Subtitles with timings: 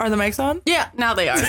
[0.00, 0.62] Are the mics on?
[0.64, 1.36] Yeah, now they are.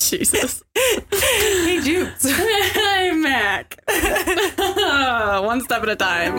[0.00, 0.64] Jesus.
[0.74, 2.28] hey, Jubes.
[2.72, 3.80] hey, Mak.
[5.44, 6.36] One step at a time.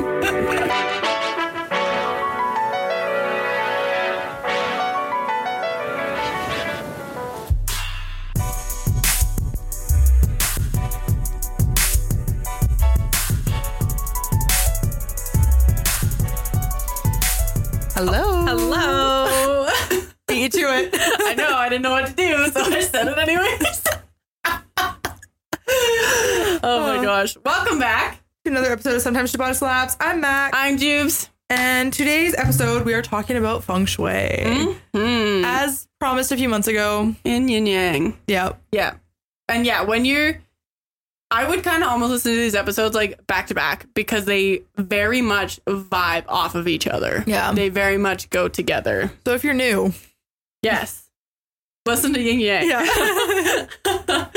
[17.96, 18.46] Hello.
[18.46, 19.31] Hello.
[20.52, 20.90] To it.
[20.94, 23.86] I know, I didn't know what to do, so I said it anyways.
[26.62, 27.38] oh my gosh.
[27.46, 28.22] Welcome back.
[28.44, 29.96] To another episode of Sometimes Ciabatta Slaps.
[30.02, 30.52] I'm Mak.
[30.54, 31.30] I'm Jubes.
[31.50, 34.76] And today's episode, we are talking about feng shui.
[34.94, 35.46] Hmm.
[35.46, 37.16] As promised a few months ago.
[37.24, 38.18] In yin yang.
[38.28, 38.62] Yep.
[38.74, 38.96] Yeah.
[39.48, 40.42] And yeah, when you're
[41.32, 44.64] I would kind of almost listen to these episodes like back to back because they
[44.76, 47.24] very much vibe off of each other.
[47.26, 47.54] Yeah.
[47.54, 49.14] They very much go together.
[49.26, 49.94] So if you're new,
[50.62, 51.10] Yes.
[51.86, 52.70] Listen to Yin Yang.
[52.70, 53.68] yeah.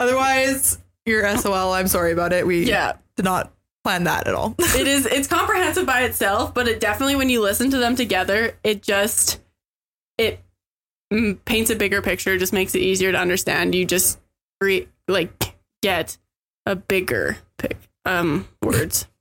[0.00, 1.72] Otherwise, you're SOL.
[1.72, 2.46] I'm sorry about it.
[2.46, 2.94] We Yeah.
[3.16, 3.52] did not
[3.84, 4.54] plan that at all.
[4.76, 8.56] It is it's comprehensive by itself, but it definitely when you listen to them together,
[8.62, 9.40] it just
[10.18, 10.40] it
[11.44, 13.74] paints a bigger picture, just makes it easier to understand.
[13.74, 14.18] You just
[14.60, 16.18] re- like get
[16.66, 19.06] a bigger pic um words.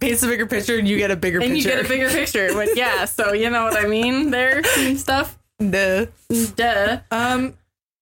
[0.00, 1.68] Paints a bigger picture, and you get a bigger and picture.
[1.70, 2.50] you get a bigger picture.
[2.52, 5.38] But yeah, so you know what I mean there and stuff.
[5.60, 6.06] Duh.
[6.56, 6.98] Duh.
[7.10, 7.54] Um,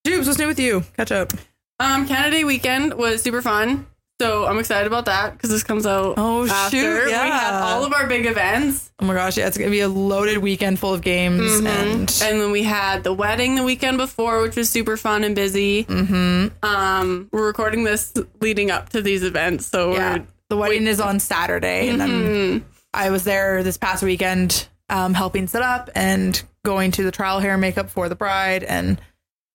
[0.06, 0.84] Jubes, what's new with you?
[0.96, 1.32] Catch up.
[1.80, 3.86] Um, Canada Day weekend was super fun.
[4.20, 6.14] So I'm excited about that because this comes out.
[6.16, 6.76] Oh, after.
[6.76, 7.60] shoot, We had yeah.
[7.62, 8.90] all of our big events.
[8.98, 11.66] Oh my gosh, yeah, it's gonna be a loaded weekend full of games and
[12.22, 15.84] And then we had the wedding the weekend before, which was super fun and busy.
[15.84, 16.50] Mhm.
[16.64, 21.20] Um, we're recording this leading up to these events, so yeah, the wedding is on
[21.20, 22.62] Saturday, and we're then Mhm.
[22.92, 27.40] I was there this past weekend, um, helping set up and going to the trial
[27.40, 29.00] hair and makeup for the bride, and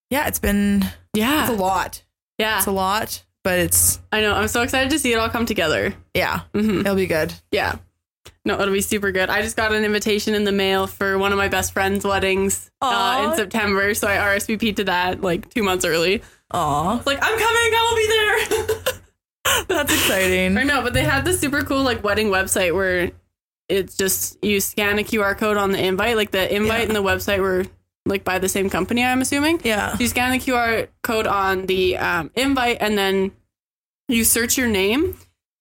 [0.10, 0.84] yeah, it's been
[1.14, 2.02] yeah, it's a lot.
[2.40, 2.58] yeah.
[2.58, 4.34] It's a lot, but it's I know.
[4.34, 5.94] I'm so excited to see it all come together.
[6.16, 7.32] yeah, hmm it'll be good.
[7.52, 7.76] Yeah.
[8.46, 9.30] No, it'll be super good.
[9.30, 12.70] I just got an invitation in the mail for one of my best friend's weddings
[12.82, 16.22] uh, in September, so I RSVP'd to that like two months early.
[16.52, 19.66] Aw, It's like I'm coming, I will be there.
[19.68, 20.58] that's exciting.
[20.58, 23.12] I know, but they had this super cool like wedding website where
[23.70, 26.86] it's just you scan a QR code on the invite, like the invite Yeah.
[26.88, 27.66] and the website were
[28.06, 29.04] like by the same company.
[29.04, 29.62] I'm assuming.
[29.64, 33.32] Yeah, So you scan the QR code on the um, invite, and then
[34.10, 35.18] you search your name,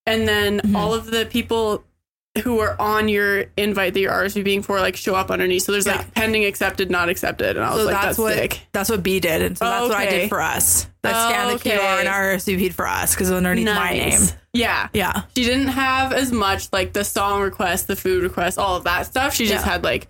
[0.06, 0.74] and then Mhm.
[0.76, 1.84] all of the people
[2.43, 5.65] who are on your invite that you're RSVPing for like show up underneath.
[5.65, 5.97] So there's Yeah.
[5.98, 8.60] like pending, accepted, not accepted, and I was so like, that's, that's, what sick.
[8.72, 10.87] that's what B did, and so that's what I did for us.
[11.04, 11.76] I scanned the okay.
[11.76, 14.21] QR and RSVP'd for us because underneath my name.
[14.54, 14.88] Yeah.
[14.94, 18.84] Yeah, She didn't have as much like the song request, the food request, all of
[18.84, 19.34] that stuff.
[19.34, 19.72] She just Yeah.
[19.72, 20.09] had like,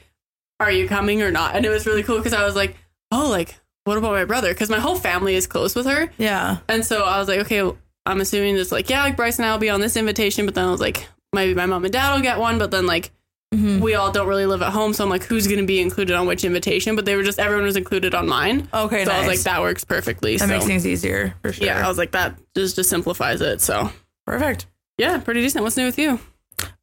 [0.60, 2.76] "Are you coming or not?" And it was really cool because I was like,
[3.10, 6.58] "Oh, like what about my brother?" Because my whole family is close with her, yeah,
[6.68, 7.68] and so I was like, "Okay,
[8.06, 10.54] I'm assuming this like yeah, like Bryce and I will be on this invitation." But
[10.54, 13.10] then I was like, maybe my mom and dad will get one, but then like
[13.54, 13.80] Mhm.
[13.80, 16.26] we all don't really live at home, so I'm like, who's gonna be included on
[16.26, 16.96] which invitation?
[16.96, 19.60] But they were just everyone was included on mine, Okay, so I was like, that
[19.60, 20.36] works perfectly.
[20.38, 21.66] that so makes things easier for sure.
[21.66, 23.60] yeah, I was like, that just just simplifies it.
[23.60, 23.90] So
[24.26, 24.66] perfect.
[24.98, 25.64] yeah, pretty decent.
[25.64, 26.18] What's new with you?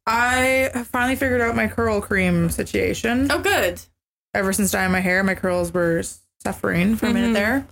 [0.06, 3.28] I have finally figured out my curl cream situation.
[3.30, 3.80] Oh, good.
[4.34, 6.02] Ever since dyeing my hair, my curls were
[6.42, 7.34] suffering for a minute Mhm.
[7.34, 7.66] there.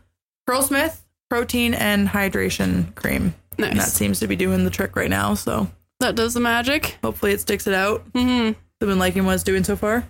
[0.47, 3.35] Curlsmith protein and hydration cream.
[3.59, 3.71] Nice.
[3.71, 5.35] And that seems to be doing the trick right now.
[5.35, 5.69] So
[6.01, 6.99] That does the magic.
[7.03, 8.03] hopefully it sticks it out.
[8.15, 8.51] hmm
[8.81, 10.09] I've been liking what it's doing so far.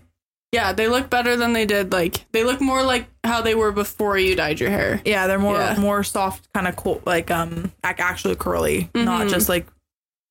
[0.53, 1.93] Yeah, they look better than they did.
[1.93, 5.00] Like they look more like how they were before you dyed your hair.
[5.04, 5.78] Yeah, they're more Yeah.
[5.78, 9.31] more soft, kind of cool, like um, ac- actually curly, not Mhm.
[9.31, 9.66] just like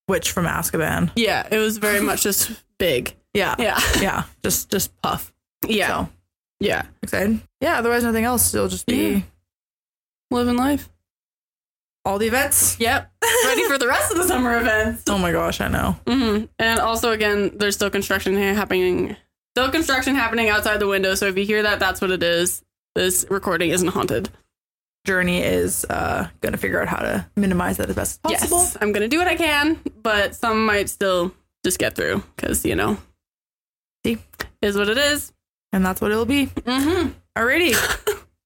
[0.07, 1.11] Witch from Azkaban.
[1.15, 3.15] Yeah, it was very much just big.
[3.33, 5.33] Yeah, Yeah, yeah, just just puff.
[5.67, 6.09] yeah, So
[6.59, 6.83] yeah.
[7.03, 7.41] excited.
[7.61, 7.77] Yeah.
[7.79, 8.53] Otherwise, nothing else.
[8.53, 9.21] It'll just be Yeah.
[10.31, 10.89] Living life.
[12.07, 12.79] All the events.
[12.79, 13.11] Yep.
[13.45, 15.03] Ready for the rest of the summer events.
[15.09, 15.97] Oh my gosh, I know.
[16.07, 19.15] hmm And also, again, there's still construction ha- happening.
[19.55, 21.15] Still construction happening outside the window.
[21.15, 22.63] So if you hear that, that's what it is.
[22.95, 24.29] This recording isn't haunted.
[25.05, 28.57] Journey is uh gonna figure out how to minimize that as best as possible.
[28.59, 31.33] Yes, I'm gonna do what I can, but some might still
[31.63, 32.97] just get through because you know,
[34.05, 34.17] See?
[34.61, 35.31] is what it is.
[35.73, 36.47] And that's what it'll be.
[36.47, 37.09] Mm-hmm.
[37.37, 37.73] Alrighty.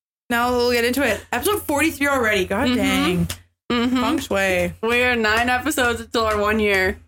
[0.29, 1.23] now we'll get into it.
[1.31, 2.45] Episode 43 already.
[2.45, 2.75] God Mhm.
[2.75, 3.27] dang.
[3.71, 3.95] Mm-hmm.
[4.01, 4.73] Feng shui.
[4.81, 6.99] We're nine episodes until our one year,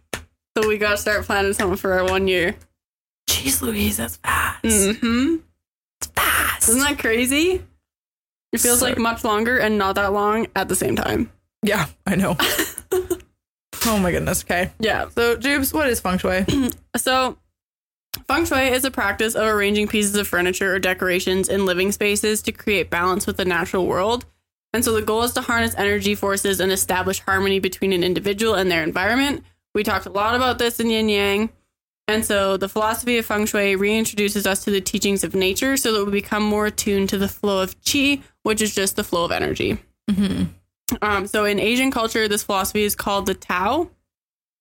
[0.57, 2.55] so we gotta start planning something for our one year.
[3.29, 4.63] Jeez Louise, that's fast.
[4.63, 5.35] Mm-hmm.
[6.01, 6.69] It's fast.
[6.69, 7.61] Isn't that crazy?
[8.53, 11.31] It feels So- like much longer and not that long at the same time.
[11.63, 12.37] yeah, I know.
[13.85, 14.43] oh my goodness.
[14.43, 14.71] Okay.
[14.79, 15.09] Yeah.
[15.09, 16.45] So, Jubes, what is feng shui?
[16.95, 17.37] So
[18.27, 22.43] Feng Shui is a practice of arranging pieces of furniture or decorations in living spaces
[22.43, 24.25] to create balance with the natural world.
[24.73, 28.55] And so the goal is to harness energy forces and establish harmony between an individual
[28.55, 29.43] and their environment.
[29.75, 31.49] We talked a lot about this in Yin Yang.
[32.07, 35.93] And so the philosophy of Feng Shui reintroduces us to the teachings of nature so
[35.93, 39.23] that we become more attuned to the flow of qi, which is just the flow
[39.23, 39.77] of energy.
[41.01, 43.89] Um, so in Asian culture, this philosophy is called the Tao,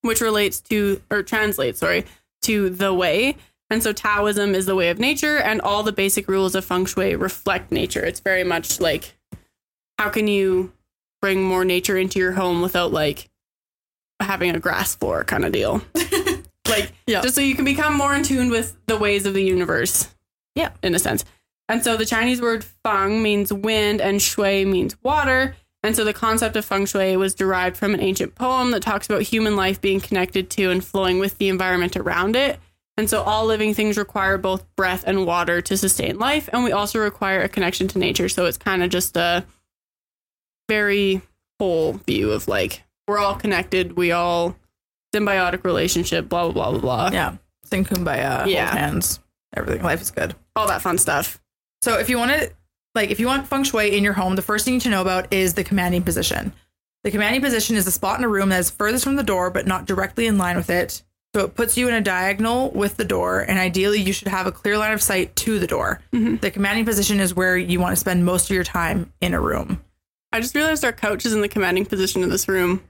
[0.03, 2.05] which relates to, or translates, sorry,
[2.43, 3.37] to the way.
[3.71, 6.87] And so Taoism is the way of nature, and all the basic rules of Feng
[6.87, 8.05] Shui reflect nature.
[8.05, 9.15] It's very much like
[9.99, 10.73] how can you
[11.21, 13.29] bring more nature into your home without like
[14.21, 15.83] having a grass floor kind of deal?
[16.69, 17.23] like, Yeah.
[17.23, 20.09] just so you can become more in tune with the ways of the universe.
[20.55, 20.71] Yeah.
[20.83, 21.25] In a sense.
[21.69, 25.57] And so the Chinese word feng means wind and shui means water.
[25.85, 29.07] And so the concept of feng shui was derived from an ancient poem that talks
[29.07, 32.61] about human life being connected to and flowing with the environment around it.
[32.97, 36.49] And so all living things require both breath and water to sustain life.
[36.53, 38.29] And we also require a connection to nature.
[38.29, 39.45] So it's kind of just a
[40.69, 41.23] very
[41.59, 43.97] whole view of like, we're all connected.
[43.97, 44.57] We all
[45.15, 47.11] symbiotic relationship, blah, blah, blah, blah, blah.
[47.13, 47.37] Yeah.
[47.65, 48.47] Sing kumbaya.
[48.47, 48.67] Yeah.
[48.67, 49.21] Hold hands.
[49.55, 49.83] Everything.
[49.83, 50.35] Life is good.
[50.57, 51.41] All that fun stuff.
[51.83, 52.51] So if you want to,
[52.95, 54.91] like, if you want feng shui in your home, the first thing you need to
[54.91, 56.53] know about is the commanding position.
[57.05, 59.51] The commanding position is the spot in a room that is furthest from the door,
[59.51, 61.03] but not directly in line with it.
[61.35, 64.47] So it puts you in a diagonal with the door, and ideally, you should have
[64.47, 66.01] a clear line of sight to the door.
[66.13, 66.37] Mm-hmm.
[66.37, 69.41] The commanding position is where you want to spend most of your time in a
[69.41, 69.83] room.
[70.33, 72.83] I just realized our couch is in the commanding position in this room.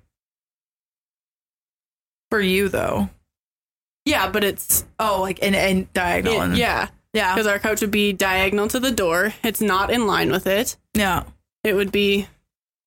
[2.31, 3.11] For you, though.
[4.05, 6.35] Yeah, but it's Oh, like in, in diagonal.
[6.41, 7.35] it- and, yeah, Yeah.
[7.35, 9.35] because our couch would be diagonal to the door.
[9.45, 10.77] It's not in line with it.
[10.95, 11.25] Yeah.
[11.63, 12.27] It would be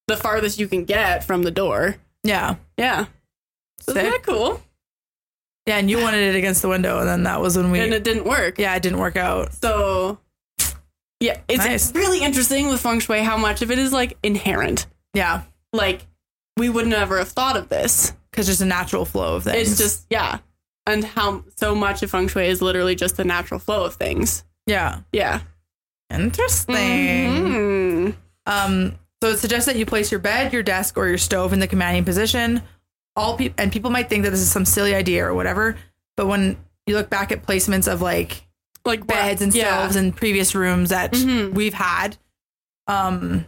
[0.07, 1.97] the farthest you can get from the door.
[2.23, 2.55] Yeah.
[2.77, 3.05] Yeah,
[3.87, 4.61] isn't that cool?
[5.67, 5.77] Yeah.
[5.77, 7.79] And you wanted it against the window, and then that was when we.
[7.79, 8.59] And it didn't work.
[8.59, 9.53] yeah, it didn't work out.
[9.53, 10.17] So,
[11.25, 11.93] yeah, it's Nice.
[11.95, 14.85] really interesting with feng shui how much of it is like inherent.
[15.13, 15.43] Yeah.
[15.73, 16.05] Like
[16.57, 18.13] we would never have thought of this.
[18.31, 19.71] Because there's a natural flow of things.
[19.71, 20.39] It's just yeah,
[20.85, 24.43] and how so much of feng shui is literally just the natural flow of things.
[24.67, 24.99] Yeah.
[25.13, 25.39] Yeah.
[26.11, 26.75] Interesting.
[26.75, 28.15] Mhm.
[28.45, 31.59] Um, so it suggests that you place your bed, your desk, or your stove in
[31.59, 32.61] the commanding position.
[33.15, 35.77] All people and people might think that this is some silly idea or whatever,
[36.17, 38.45] but when you look back at placements of like
[38.85, 39.79] Like beds and yeah.
[39.79, 41.53] stoves in previous rooms that Mhm.
[41.53, 42.17] we've had,
[42.87, 43.45] um,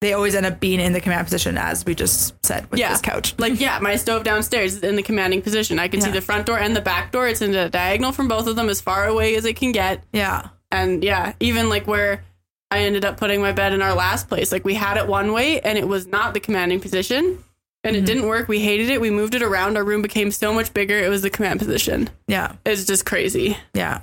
[0.00, 2.90] they always end up being in the command position, as we just said with Yeah.
[2.90, 3.34] this couch.
[3.38, 5.78] Like yeah, my stove downstairs is in the commanding position.
[5.78, 7.28] I can see the front door and the back door.
[7.28, 10.02] It's in a diagonal from both of them, as far away as it can get.
[10.12, 12.22] Yeah, And yeah, even like where
[12.70, 15.32] I ended up putting my bed in our last place, like we had it one
[15.32, 17.42] way and it was not the commanding position,
[17.84, 18.02] and Mm-hmm.
[18.02, 18.48] it didn't work.
[18.48, 19.00] We hated it.
[19.00, 19.76] We moved it around.
[19.76, 20.98] Our room became so much bigger.
[20.98, 22.10] It was the command position.
[22.26, 23.56] yeah, It's just crazy.
[23.74, 24.00] yeah.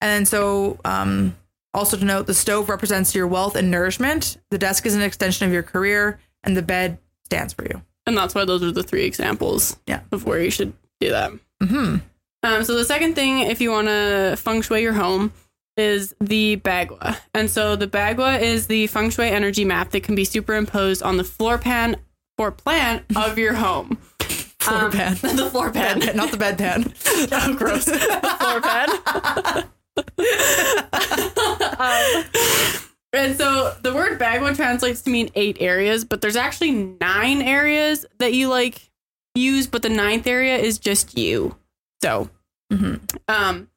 [0.00, 1.36] And so, um,
[1.74, 4.38] also to note, the stove represents your wealth and nourishment.
[4.50, 7.82] The desk is an extension of your career, and the bed stands for you.
[8.06, 10.00] And that's why those are the three examples Yeah.
[10.10, 11.32] of where you should do that.
[11.62, 11.96] Hmm.
[12.42, 15.32] Um, so the second thing, if you want to feng shui your home,
[15.76, 17.16] is the bagua.
[17.34, 21.18] And so the bagua is the feng shui energy map that can be superimposed on
[21.18, 21.96] the floor pan
[22.38, 23.98] or plan of your home.
[24.60, 25.14] Floor Um, pan.
[25.22, 26.00] the floor pan.
[26.00, 26.92] Bed- not the bedpan.
[27.32, 27.84] oh, gross.
[27.86, 27.98] the
[28.40, 29.64] floor pan.
[29.96, 30.04] Um,
[33.12, 38.06] and so the word bagua translates to mean eight areas, but there's actually nine areas
[38.18, 38.90] that you like
[39.34, 41.56] use, but the ninth area is just you.
[42.02, 42.30] So,
[42.72, 43.00] Mhm.
[43.28, 43.68] um,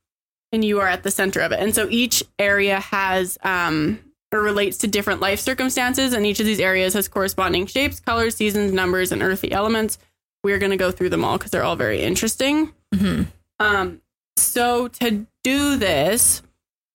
[0.51, 1.59] and you are at the center of it.
[1.59, 3.99] And so each area has um
[4.31, 8.35] or relates to different life circumstances, and each of these areas has corresponding shapes, colors,
[8.35, 9.99] seasons, numbers, and earthy elements.
[10.43, 12.73] We're going to go through them all because they're all very interesting.
[12.95, 13.27] Mhm.
[13.59, 14.01] Um,
[14.37, 16.41] so to do this,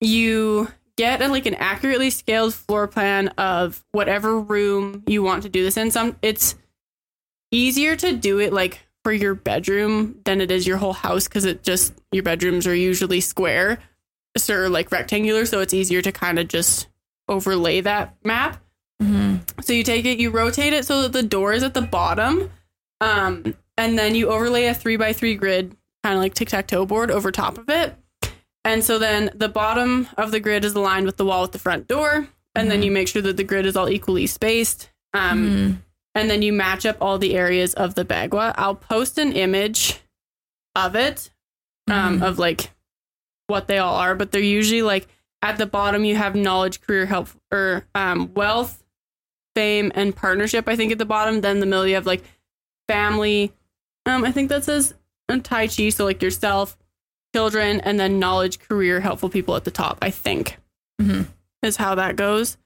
[0.01, 5.49] you get a, like an accurately scaled floor plan of whatever room you want to
[5.49, 5.91] do this in.
[5.91, 6.57] Some it's
[7.51, 11.45] easier to do it like for your bedroom than it is your whole house because
[11.45, 13.79] it just your bedrooms are usually square,
[14.51, 16.89] or like rectangular, so it's easier to kind of just
[17.29, 18.63] overlay that map.
[19.01, 19.41] Mhm.
[19.65, 22.51] So you take it, you rotate it so that the door is at the bottom,
[23.01, 26.67] um, and then you overlay a three by three grid, kind of like tic tac
[26.69, 27.95] toe board, over top of it.
[28.65, 31.59] And so then the bottom of the grid is aligned with the wall at the
[31.59, 34.91] front door, and then you make sure that the grid is all equally spaced.
[35.15, 35.77] Um, Mhm.
[36.15, 38.55] and then you match up all the areas of the bagua.
[38.59, 40.01] I'll post an image
[40.75, 41.31] of it,
[41.89, 42.27] um, Mhm.
[42.29, 42.71] of like
[43.47, 45.09] what they all are, but they're usually like
[45.41, 48.83] at the bottom you have knowledge, career, health, or um, wealth,
[49.55, 50.69] fame, and partnership.
[50.69, 51.41] I think at the bottom.
[51.41, 52.23] Then the middle you have like
[52.89, 53.53] family.
[54.05, 54.95] Um, I think that says
[55.37, 56.77] tai chi, so like yourself,
[57.35, 59.99] children, and then knowledge, career, helpful people at the top.
[60.01, 60.57] I think
[61.01, 61.27] Mhm.
[61.63, 62.57] is how that goes.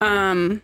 [0.00, 0.62] Um,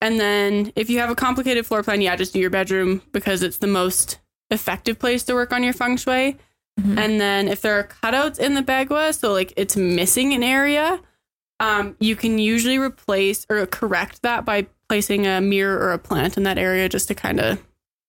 [0.00, 3.42] and then if you have a complicated floor plan, yeah, just do your bedroom because
[3.42, 4.18] it's the most
[4.50, 6.36] effective place to work on your feng shui.
[6.80, 6.98] Mhm.
[6.98, 11.00] And then if there are cutouts in the bagua, so like it's missing an area,
[11.60, 16.36] um, you can usually replace or correct that by placing a mirror or a plant
[16.36, 17.62] in that area just to kind of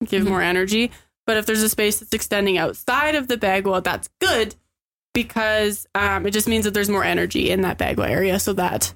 [0.04, 0.28] give Mhm.
[0.28, 0.90] more energy.
[1.26, 4.54] But if there's a space that's extending outside of the bagua, that's good
[5.12, 8.38] because um, it just means that there's more energy in that bagua area.
[8.38, 8.92] So that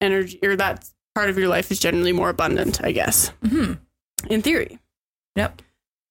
[0.00, 3.78] energy or that part of your life is generally more abundant, I guess, Mhm.
[4.28, 4.78] in theory.
[5.36, 5.62] Yep.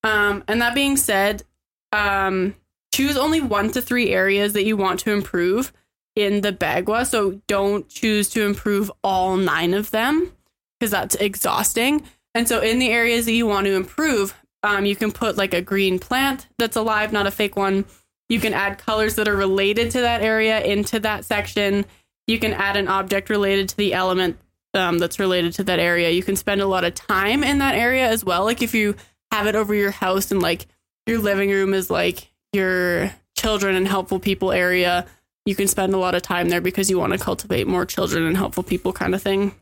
[0.03, 1.43] Um, and that being said,
[1.91, 2.55] um,
[2.93, 5.73] choose only one to three areas that you want to improve
[6.15, 7.05] in the bagua.
[7.05, 10.31] So don't choose to improve all nine of them
[10.79, 12.03] because that's exhausting.
[12.35, 15.53] And so in the areas that you want to improve, um, you can put like
[15.53, 17.85] a green plant that's alive, not a fake one.
[18.27, 21.85] You can add colors that are related to that area into that section.
[22.27, 24.37] You can add an object related to the element
[24.73, 26.09] um, that's related to that area.
[26.11, 28.43] You can spend a lot of time in that area as well.
[28.43, 28.95] Like if you
[29.31, 30.67] have it over your house and like
[31.07, 35.07] your living room is like your children and helpful people area,
[35.45, 38.23] you can spend a lot of time there because you want to cultivate more children
[38.23, 39.55] and helpful people kind of thing.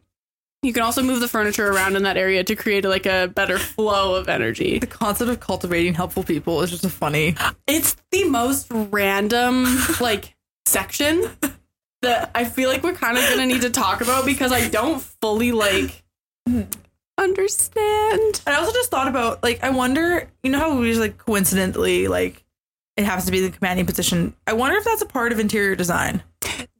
[0.64, 3.60] You can also move the furniture around in that area to create like a better
[3.60, 4.80] flow of energy.
[4.80, 7.36] The concept of cultivating helpful people is just a funny.
[7.68, 9.66] It's the most random
[10.02, 10.36] like
[10.66, 11.24] section
[12.02, 14.68] that I feel like we're kind of going to need to talk about because I
[14.68, 16.04] don't fully like
[17.18, 18.42] understand.
[18.48, 22.08] I also just thought about like I wonder, you know how we just like coincidentally
[22.08, 22.44] like
[22.96, 24.36] it happens to be the commanding position.
[24.48, 26.24] I wonder if that's a part of interior design.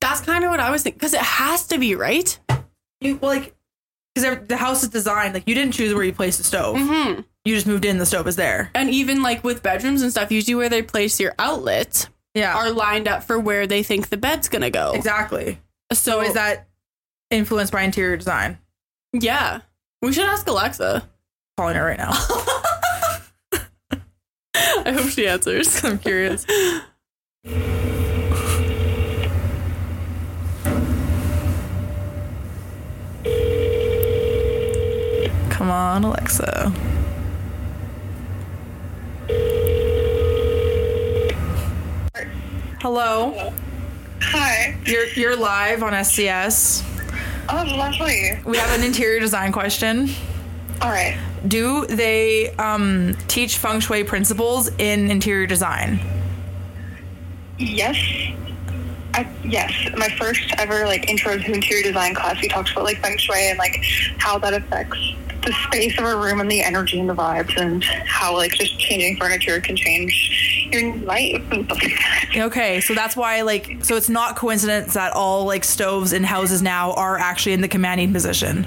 [0.02, 2.40] That's kind of what I was thinking because it has to be, right?
[3.02, 3.54] You well, like
[4.24, 6.76] because the house is designed like you didn't choose where you placed the stove.
[6.76, 7.22] Mm-hmm.
[7.46, 7.98] You just moved in.
[7.98, 8.70] The stove is there.
[8.76, 12.72] And even like with bedrooms and stuff, usually where they place your outlets Yeah, are
[12.72, 14.92] lined up for where they think the bed's gonna go.
[14.94, 15.60] exactly.
[15.94, 16.68] So, So is that
[17.32, 18.58] influenced by interior design?
[19.14, 19.62] yeah?
[20.02, 21.08] We should ask Alexa.
[21.58, 22.12] Calling her right now.
[24.86, 25.84] I hope she answers.
[25.86, 26.46] I'm curious.
[35.68, 36.72] Come on, Alexa.
[42.80, 43.52] Hello.
[44.22, 44.78] Hi.
[44.86, 46.86] You're you're live on SCS.
[47.50, 48.40] Oh, lovely.
[48.46, 50.08] We have an interior design question.
[50.82, 51.18] All right.
[51.46, 56.00] Do they um, teach feng shui principles in interior design?
[57.58, 57.98] Yes.
[59.14, 59.74] I, yes.
[59.98, 63.50] My first ever like intro to interior design class, we talked about like feng shui
[63.50, 63.84] and like
[64.18, 64.98] how that affects
[65.44, 68.78] the space of a room and the energy and the vibes and how like just
[68.80, 72.26] changing furniture can change your life and stuff like that.
[72.36, 76.62] Okay, so that's why like so it's not coincidence that all like stoves in houses
[76.62, 78.66] now are actually in the commanding position.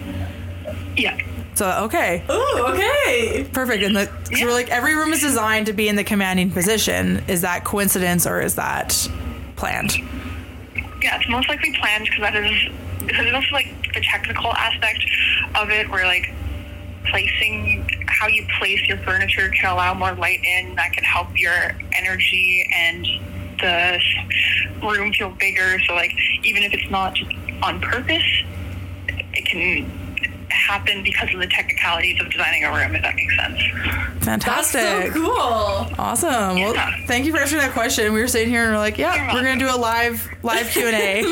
[0.97, 1.19] Yeah.
[1.55, 3.47] So okay, Ooh, okay.
[3.53, 3.83] perfect.
[3.83, 7.23] And the, so we're like every room is designed to be in the commanding position.
[7.29, 9.09] Is that coincidence or is that
[9.57, 9.95] planned?
[11.03, 12.73] Yeah, it's most likely planned because that is
[13.07, 15.05] because it's also like the technical aspect
[15.55, 16.33] of it where like
[17.11, 21.77] placing how you place your furniture can allow more light in that can help your
[21.95, 23.07] energy and
[23.61, 24.01] the
[24.83, 25.79] room feel bigger.
[25.87, 26.13] So like
[26.45, 27.19] even if it's not
[27.63, 28.25] on purpose
[29.35, 29.91] it can
[30.53, 33.59] happen because of the technicalities of designing a room if that makes sense
[34.25, 35.13] That's Fantastic.
[35.13, 35.95] so cool.
[35.99, 36.57] Awesome.
[36.59, 36.73] Yeah.
[36.73, 38.13] Well, thank you for answering that question.
[38.13, 40.67] We were sitting here and we're like, yeah, You're we're gonna do a live live
[40.71, 41.23] Q and A.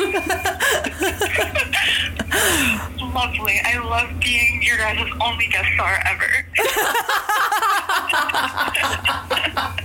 [3.09, 6.45] lovely i love being your guys' only guest star ever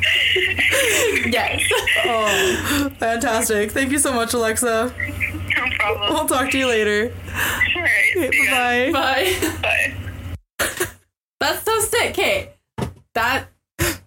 [1.26, 1.62] Yes.
[2.04, 3.70] oh, fantastic!
[3.72, 4.92] Thank you so much, Alexa.
[5.56, 7.12] no problem We'll talk to you later.
[7.74, 8.92] all right see you guys.
[8.92, 9.23] Bye.
[11.40, 12.50] That's so sick, Kate.
[13.14, 13.48] That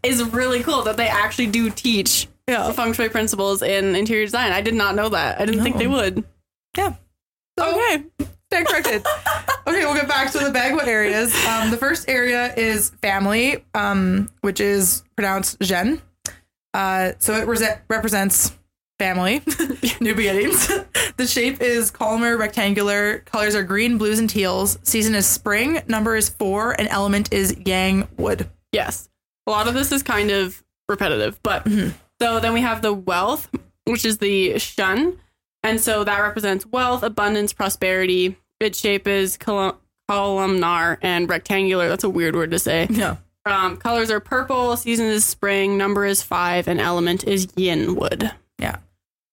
[0.03, 2.71] is really cool that they actually do teach Yeah.
[2.71, 4.51] feng shui principles in interior design.
[4.51, 5.39] I did not know that.
[5.39, 6.23] I didn't think they would.
[6.77, 6.95] Yeah.
[7.59, 8.05] Okay.
[8.51, 9.05] Stand corrected.
[9.67, 11.33] okay, we'll get back to the Bagua areas.
[11.45, 15.99] Um, the first area is family, um, which is pronounced Zhen.
[16.73, 18.55] Uh, so it rese- represents
[18.99, 19.41] family,
[19.99, 20.69] new beginnings.
[21.17, 23.19] The shape is columnar, rectangular.
[23.19, 24.77] Colors are green, blues, and teals.
[24.83, 25.81] Season is spring.
[25.87, 28.49] Number is four, and element is yang wood.
[28.71, 29.09] Yes.
[29.47, 31.67] A lot of this is kind of repetitive, but
[32.21, 33.49] so then we have the wealth,
[33.85, 35.17] which is the Xun.
[35.63, 38.37] And so that represents wealth, abundance, prosperity.
[38.59, 39.75] Its shape is colum-
[40.07, 41.89] columnar and rectangular.
[41.89, 42.87] That's a weird word to say.
[42.89, 43.17] Yeah.
[43.45, 48.31] Um, colors are purple, season is spring, number is five, and element is yin wood.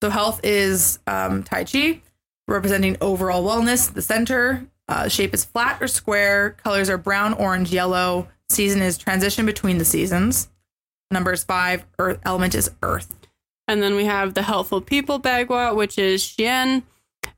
[0.04, 2.02] So health is um, Tai Chi,
[2.46, 3.90] representing overall wellness.
[3.90, 6.50] The center uh, shape is flat or square.
[6.62, 8.28] Colors are brown, orange, yellow.
[8.50, 10.50] Season is transition between the seasons.
[11.10, 11.86] Number is five.
[11.98, 13.16] Earth element is earth.
[13.66, 16.82] And then we have the helpful people bagua, which is Xian.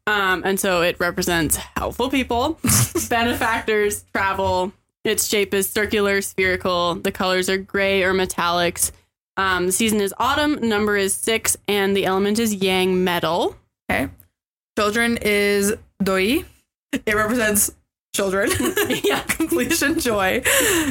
[0.09, 2.59] Um, and so it represents helpful people,
[3.09, 4.73] benefactors, travel.
[5.05, 6.97] Its shape is circular, spherical.
[6.97, 8.91] The colors are gray or metallics.
[9.37, 13.57] Um, the season is autumn, number is six, and the element is yang metal.
[13.91, 14.09] Okay.
[14.79, 16.45] Children is Dui.
[16.93, 17.71] It represents
[18.15, 18.51] children.
[19.05, 19.21] Yeah.
[19.23, 20.43] Completion joy.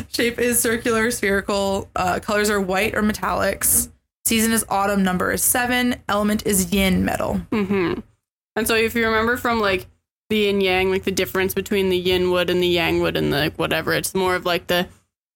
[0.09, 1.89] Shape is circular, spherical.
[1.95, 3.89] Uh, colors are white or metallics.
[4.25, 5.03] Season is autumn.
[5.03, 5.95] Number is seven.
[6.07, 7.41] Element is yin metal.
[7.51, 7.99] Mm-hmm.
[8.55, 9.87] And so if you remember from like
[10.29, 13.33] the yin yang, like the difference between the yin wood and the yang wood and
[13.33, 14.87] the like, whatever, it's more of like the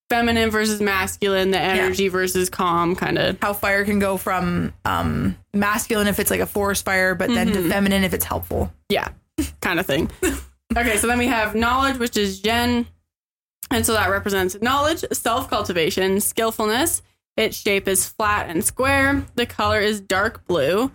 [0.09, 3.37] feminine versus masculine, the energy versus calm kind of.
[3.41, 7.47] How fire can go from um, masculine if it's like a forest fire, but then
[7.47, 8.73] to feminine if it's helpful.
[8.89, 9.09] Yeah,
[9.61, 10.09] kind of thing.
[10.75, 12.87] okay, so then we have knowledge, which is Jen.
[13.71, 17.03] And so that represents knowledge, self cultivation, skillfulness.
[17.37, 19.25] Its shape is flat and square.
[19.35, 20.91] The color is dark blue.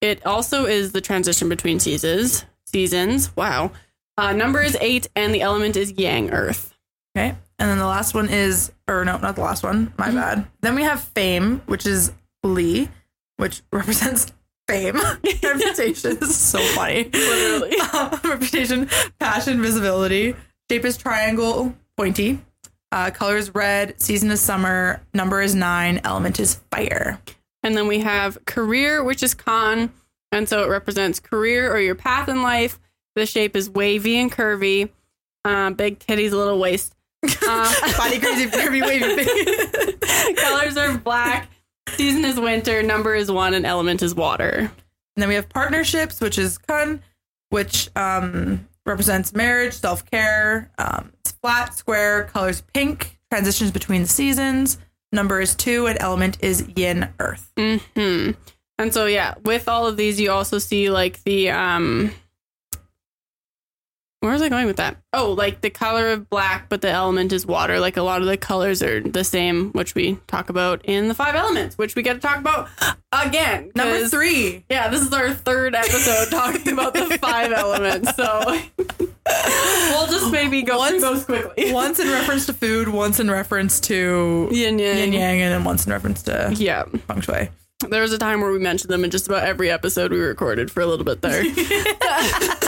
[0.00, 2.44] It also is the transition between seasons.
[2.66, 3.34] Seasons.
[3.36, 3.72] Wow.
[4.16, 6.74] Uh, number is eight, and the element is yang earth.
[7.16, 7.36] Okay.
[7.58, 9.92] And then the last one is, or no, not the last one.
[9.98, 10.46] My bad.
[10.60, 12.88] Then we have fame, which is Lee,
[13.36, 14.32] which represents
[14.68, 14.96] fame,
[15.42, 16.16] reputation.
[16.18, 17.10] This is so funny.
[17.12, 17.76] Literally.
[17.80, 20.34] Uh, reputation, passion, visibility.
[20.70, 22.40] Shape is triangle, pointy.
[22.90, 24.00] Uh, color is red.
[24.00, 25.02] Season is summer.
[25.12, 26.00] Number is nine.
[26.04, 27.20] Element is fire.
[27.62, 29.92] And then we have career, which is Kan.
[30.30, 32.78] And so it represents career or your path in life.
[33.14, 34.90] The shape is wavy and curvy.
[35.44, 36.93] Uh, big titties, little waist.
[37.46, 40.34] Uh, Body crazy, curvy, wavy.
[40.36, 41.48] colors are black.
[41.90, 42.82] Season is winter.
[42.82, 44.70] Number is one, and element is water.
[45.16, 47.02] And then we have partnerships, which is kun,
[47.50, 50.70] which um, represents marriage, self care.
[50.78, 54.78] Um, it's flat, square, colors pink, transitions between the seasons.
[55.12, 57.52] Number is two, and element is yin, earth.
[57.56, 58.30] Hmm.
[58.78, 62.10] And so yeah, with all of these, you also see like the um.
[64.24, 64.96] Where was I going with that?
[65.12, 67.78] Oh, like the color of black, but the element is water.
[67.78, 71.14] Like a lot of the colors are the same, which we talk about in the
[71.14, 72.70] five elements, which we get to talk about
[73.12, 73.70] again.
[73.74, 74.64] Number three.
[74.70, 78.16] Yeah, this is our third episode talking about the five elements.
[78.16, 78.40] So
[79.90, 81.72] we'll just maybe go through Once- those quickly.
[81.74, 84.96] Once in reference to food, once in reference to Yin yang.
[84.96, 86.84] yin yang, and then once in reference to Yeah.
[87.06, 87.50] feng shui.
[87.90, 90.70] There was a time where we mentioned them in just about every episode we recorded
[90.70, 91.44] for a little bit there.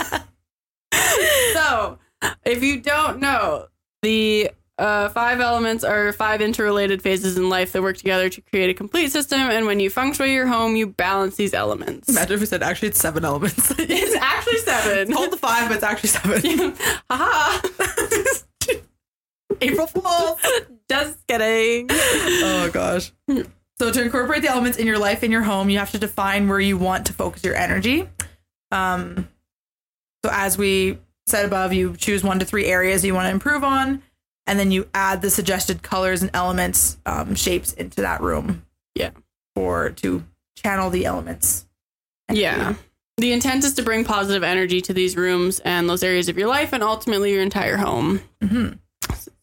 [0.93, 1.99] so,
[2.45, 3.67] if you don't know,
[4.01, 8.69] the uh, five elements are five interrelated phases in life that work together to create
[8.69, 9.39] a complete system.
[9.39, 12.09] And when you feng shui your home, you balance these elements.
[12.09, 13.73] Imagine if we said actually it's seven elements.
[13.79, 15.11] It's actually seven.
[15.11, 16.75] Hold the five, but it's actually seven.
[17.09, 17.67] Haha.
[19.61, 20.39] April Fool's.
[20.89, 21.87] Just kidding.
[21.89, 23.11] Oh gosh.
[23.79, 26.47] So to incorporate the elements in your life in your home, you have to define
[26.47, 28.07] where you want to focus your energy.
[28.71, 29.27] Um,
[30.23, 33.63] so as we said above, you choose one to three areas you want to improve
[33.63, 34.01] on,
[34.45, 38.65] and then you add the suggested colors and elements, um, shapes into that room.
[38.95, 39.11] Yeah.
[39.55, 40.23] For to
[40.55, 41.65] channel the elements.
[42.31, 42.75] Yeah.
[43.17, 46.47] The intent is to bring positive energy to these rooms and those areas of your
[46.47, 48.21] life and ultimately your entire home.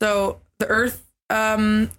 [0.00, 1.90] So the earth um,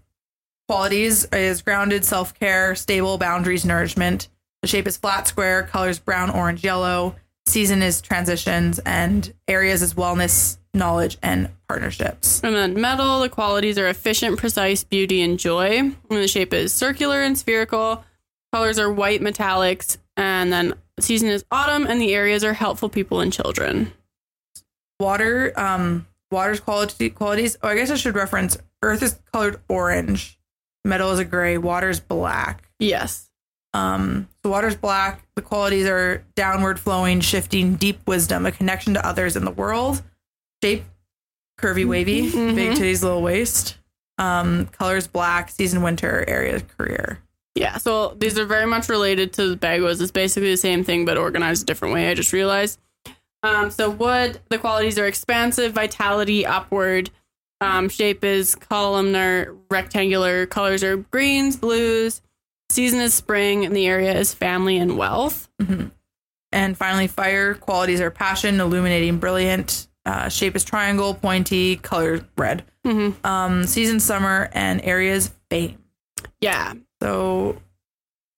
[0.70, 4.30] qualities is grounded, self care, stable, boundaries, nourishment.
[4.62, 7.16] The shape is flat, square, colors brown, orange, yellow.
[7.48, 12.42] Season is transitions, and areas is wellness, knowledge, and partnerships.
[12.44, 15.78] And then metal, the qualities are efficient, precise, beauty, and joy.
[15.78, 18.04] And the shape is circular and spherical.
[18.52, 19.98] Colors are white metallics.
[20.18, 23.94] And then season is autumn, and the areas are helpful people and children.
[25.00, 27.58] Water, um, water's quality qualities.
[27.62, 28.58] Oh, I guess I should reference.
[28.82, 30.40] Earth is colored orange.
[30.84, 31.58] Metal is a gray.
[31.58, 32.70] Water is black.
[32.80, 33.30] Yes.
[33.76, 35.22] Um, so water's black.
[35.36, 40.02] The qualities are downward flowing, shifting, deep wisdom, a connection to others in the world.
[40.64, 40.86] Shape,
[41.60, 43.78] curvy, wavy, big titties, little waist.
[44.18, 47.20] Um, colors black, season winter, area career.
[47.54, 50.00] Yeah, so these are very much related to the Baguas.
[50.00, 52.10] It's basically the same thing, but organized a different way.
[52.10, 52.80] I just realized.
[53.44, 57.10] Um, so wood, the qualities are expansive, vitality, upward.
[57.60, 60.46] Um, shape is columnar, rectangular.
[60.46, 62.22] Colors are greens, blues.
[62.70, 65.50] Season is spring, and the area is family and wealth.
[66.52, 69.88] And finally, fire qualities are passion, illuminating, brilliant.
[70.06, 72.64] Uh, shape is triangle, pointy, color red.
[72.86, 73.16] Mhm.
[73.26, 75.80] um, season, summer, and areas fame.
[76.40, 76.74] Yeah.
[77.02, 77.58] So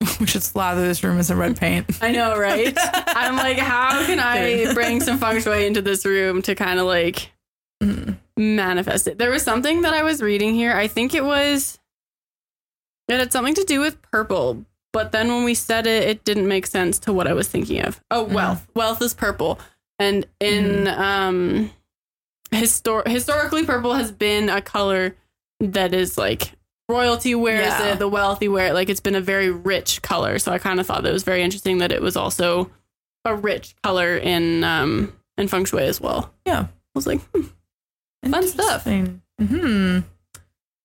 [0.21, 1.85] we should slather this room in some red paint.
[2.01, 2.73] I know, right?
[3.07, 6.85] I'm like, how can I bring some feng shui into this room to kind of
[6.85, 7.31] like
[7.83, 8.17] Mm.
[8.37, 9.17] manifest it?
[9.19, 10.71] There was something that I was reading here.
[10.73, 11.77] I think it was
[13.07, 16.47] it had something to do with purple, but then when we said it, it didn't
[16.47, 18.01] make sense to what I was thinking of.
[18.11, 18.67] Oh, wealth.
[18.75, 19.59] Wealth is purple.
[19.99, 21.71] And in um
[22.51, 25.15] histor- historically purple has been a color
[25.59, 26.51] that is like
[26.89, 27.93] royalty wears Yeah.
[27.93, 28.73] it, the wealthy wear it.
[28.73, 30.39] Like it's been a very rich color.
[30.39, 32.69] So I kind of thought that it was very interesting that it was also
[33.25, 36.33] a rich color in um in feng shui as well.
[36.45, 36.61] Yeah.
[36.61, 37.47] I was like, hmm,
[38.31, 38.83] Fun stuff.
[38.85, 39.99] Hmm.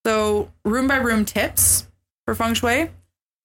[0.05, 1.87] So room by room tips
[2.25, 2.91] for feng shui.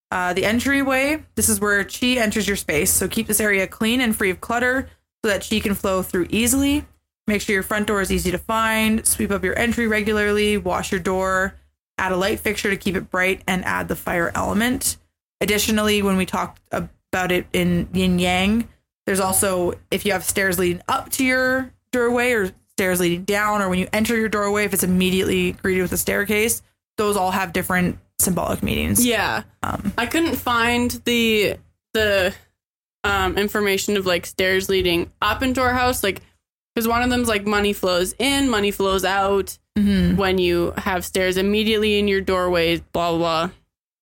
[0.10, 1.24] Uh, the entryway.
[1.36, 2.92] This is where chi enters your space.
[2.92, 4.90] So keep this area clean and free of clutter
[5.24, 6.86] so that chi can flow through easily.
[7.28, 9.06] Make sure your front door is easy to find.
[9.06, 10.58] Sweep up your entry regularly.
[10.58, 11.56] Wash your door.
[11.98, 14.98] Add a light fixture to keep it bright and add the fire element.
[15.42, 18.68] Additionally, when we talked about it in yin yang,
[19.06, 23.62] there's also if you have stairs leading up to your doorway or stairs leading down,
[23.62, 26.62] or when you enter your doorway, if it's immediately greeted with a staircase,
[26.98, 29.06] those all have different symbolic meanings.
[29.06, 29.44] yeah.
[29.64, 31.58] Um, I couldn't find the
[31.94, 32.34] the
[33.04, 36.22] um, information of like stairs leading up into our house, like
[36.74, 40.16] because one of them's like money flows in, money flows out mhm.
[40.16, 43.18] when you have stairs immediately in your doorway, blah blah.
[43.18, 43.50] blah.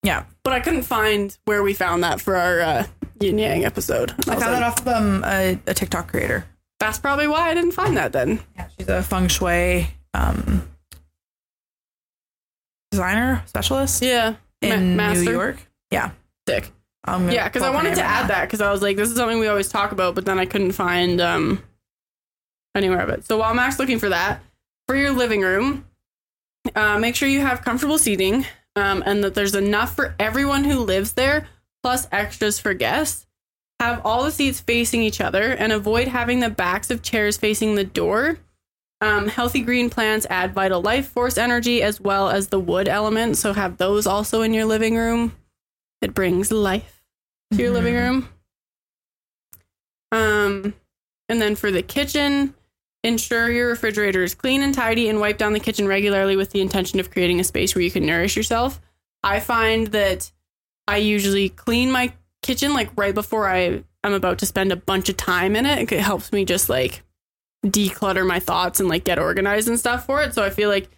[0.04, 2.86] Yeah, But I couldn't find where we found that for our uh,
[3.20, 4.12] yin yang episode.
[4.12, 6.46] I was found like, that off of um, a, a TikTok creator.
[6.80, 8.40] That's probably why I didn't find that then.
[8.56, 10.68] Yeah, she's a feng shui um,
[12.96, 15.26] designer specialist Yeah, in master.
[15.26, 15.58] New York.
[15.92, 16.12] Yeah,
[16.48, 16.72] Sick.
[17.04, 18.28] I'm Yeah, because I pull up her wanted to add now.
[18.30, 20.46] that because I was like, this is something we always talk about, but then I
[20.46, 21.62] couldn't find um
[22.76, 23.26] anywhere of it.
[23.26, 24.42] So while Mak's looking for that
[24.88, 25.86] for your living room,
[26.76, 30.80] uh, make sure you have comfortable seating um, and that there's enough for everyone who
[30.80, 31.48] lives there,
[31.84, 33.26] plus extras for guests.
[33.80, 37.76] Have all the seats facing each other and avoid having the backs of chairs facing
[37.76, 38.38] the door.
[39.06, 43.38] Um, healthy green plants add vital life force energy as well as the wood element.
[43.38, 45.36] So have those also in your living room.
[46.02, 47.04] It brings life
[47.54, 48.28] to your living room.
[50.12, 50.74] Um,
[51.30, 52.56] and then for the kitchen,
[53.04, 56.62] ensure your refrigerator is clean and tidy and wipe down the kitchen regularly with the
[56.62, 58.82] intention of creating a space where you can nourish yourself.
[59.22, 60.32] I find that
[60.88, 65.10] I usually clean my kitchen like right before I am about to spend a bunch
[65.10, 65.92] of time in it.
[65.92, 67.04] It helps me just like
[67.66, 70.34] declutter my thoughts and like get organized and stuff for it.
[70.34, 70.90] So I feel like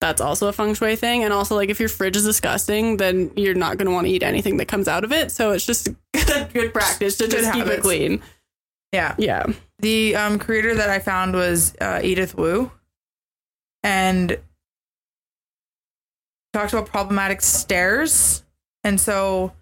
[0.00, 1.24] that's also a feng shui thing.
[1.24, 4.12] And also, like, if your fridge is disgusting, then you're not going to want to
[4.12, 5.32] eat anything that comes out of it.
[5.32, 5.88] So it's just
[6.52, 8.22] good practice to just keep it clean.
[8.92, 9.46] Yeah, Yeah.
[9.80, 12.70] the um, creator that I found was uh, Edith Wu,
[13.82, 14.38] and
[16.52, 18.42] talked about problematic stairs,
[18.84, 19.52] and so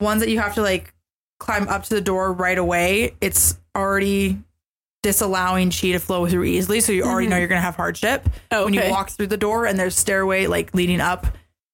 [0.00, 0.92] ones that you have to like
[1.38, 3.14] climb up to the door right away.
[3.20, 4.38] It's already
[5.06, 8.74] disallowing chi to flow through easily, so you already know you're gonna have hardship when
[8.74, 11.26] you walk through the door and there's stairway like leading up.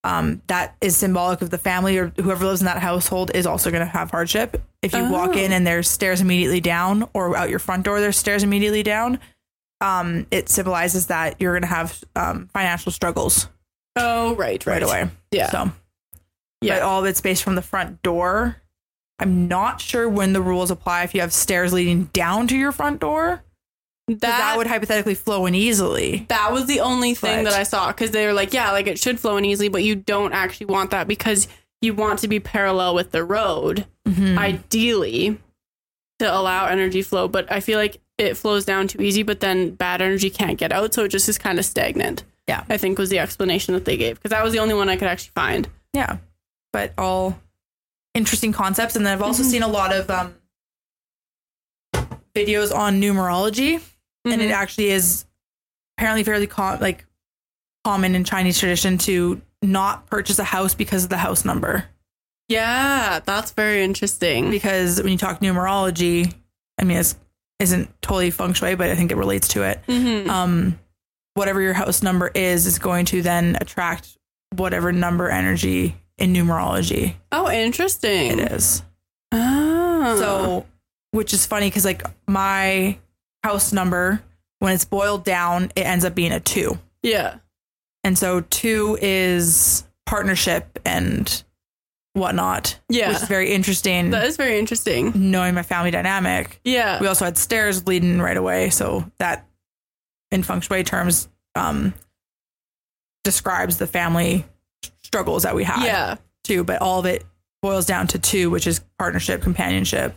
[0.05, 3.71] Um, that is symbolic of the family or whoever lives in that household is also
[3.71, 4.61] going to have hardship.
[4.83, 5.39] If you walk Oh.
[5.39, 9.19] in and there's stairs immediately down, or out your front door there's stairs immediately down,
[9.81, 13.49] um, it symbolizes that you're going to have um, financial struggles
[13.97, 15.11] Oh, right, right, right, away.
[15.31, 15.51] Yeah.
[15.51, 15.71] So,
[16.61, 16.75] Yeah.
[16.77, 18.57] but all of it's based from the front door.
[19.19, 22.73] I'm not sure when the rules apply if you have stairs leading down to your
[22.73, 23.43] front door.
[24.09, 26.27] That, that would hypothetically flow in easily.
[26.29, 28.87] that was the only thing But- that I saw because they were like, yeah, like
[28.89, 31.47] it should flow in easily, but you don't actually want that because
[31.81, 34.37] you want to be parallel with the road, Mhm.
[34.39, 35.39] ideally,
[36.19, 37.29] to allow energy flow.
[37.29, 40.73] But I feel like it flows down too easy, but then bad energy can't get
[40.73, 40.93] out.
[40.95, 42.25] So it just is kind of stagnant.
[42.49, 42.65] Yeah.
[42.69, 44.97] I think was the explanation that they gave because that was the only one I
[44.97, 45.69] could actually find.
[45.95, 46.17] Yeah,
[46.73, 47.39] but all
[48.15, 48.97] interesting concepts.
[48.97, 49.51] And then I've also Mhm.
[49.51, 50.35] seen a lot of um,
[52.35, 53.81] videos on numerology,
[54.25, 54.55] and it Mhm.
[54.55, 55.25] actually is
[55.99, 57.05] apparently fairly com- like
[57.85, 61.85] common in Chinese tradition to not purchase a house because of the house number.
[62.49, 64.51] Yeah, that's very interesting.
[64.51, 66.33] Because when you talk numerology,
[66.81, 67.17] I mean, it's
[67.61, 69.81] isn't totally feng shui, but I think it relates to it.
[69.87, 70.29] Mhm.
[70.29, 70.79] Um,
[71.35, 74.19] whatever your house number is is going to then attract
[74.57, 78.39] whatever number energy in numerology oh, interesting.
[78.39, 78.83] it is.
[79.33, 80.17] Oh.
[80.19, 80.67] So,
[81.13, 82.99] which is funny because like my
[83.43, 84.23] house number,
[84.59, 86.79] when it's boiled down, it ends up being a two.
[87.03, 87.37] yeah.
[88.05, 91.43] And so two is partnership and
[92.15, 92.79] whatnot.
[92.89, 93.09] Yeah.
[93.09, 95.13] Which is very interesting That is very interesting.
[95.15, 96.61] knowing my family dynamic.
[96.65, 97.01] Yeah.
[97.01, 98.71] We also had stairs leading right away.
[98.71, 99.47] So that
[100.33, 101.95] in feng shui terms, um,
[103.23, 104.45] describes the family
[105.13, 106.17] struggles that we had Yeah.
[106.43, 107.25] too, but all of it
[107.61, 110.17] boils down to two, which is partnership, companionship,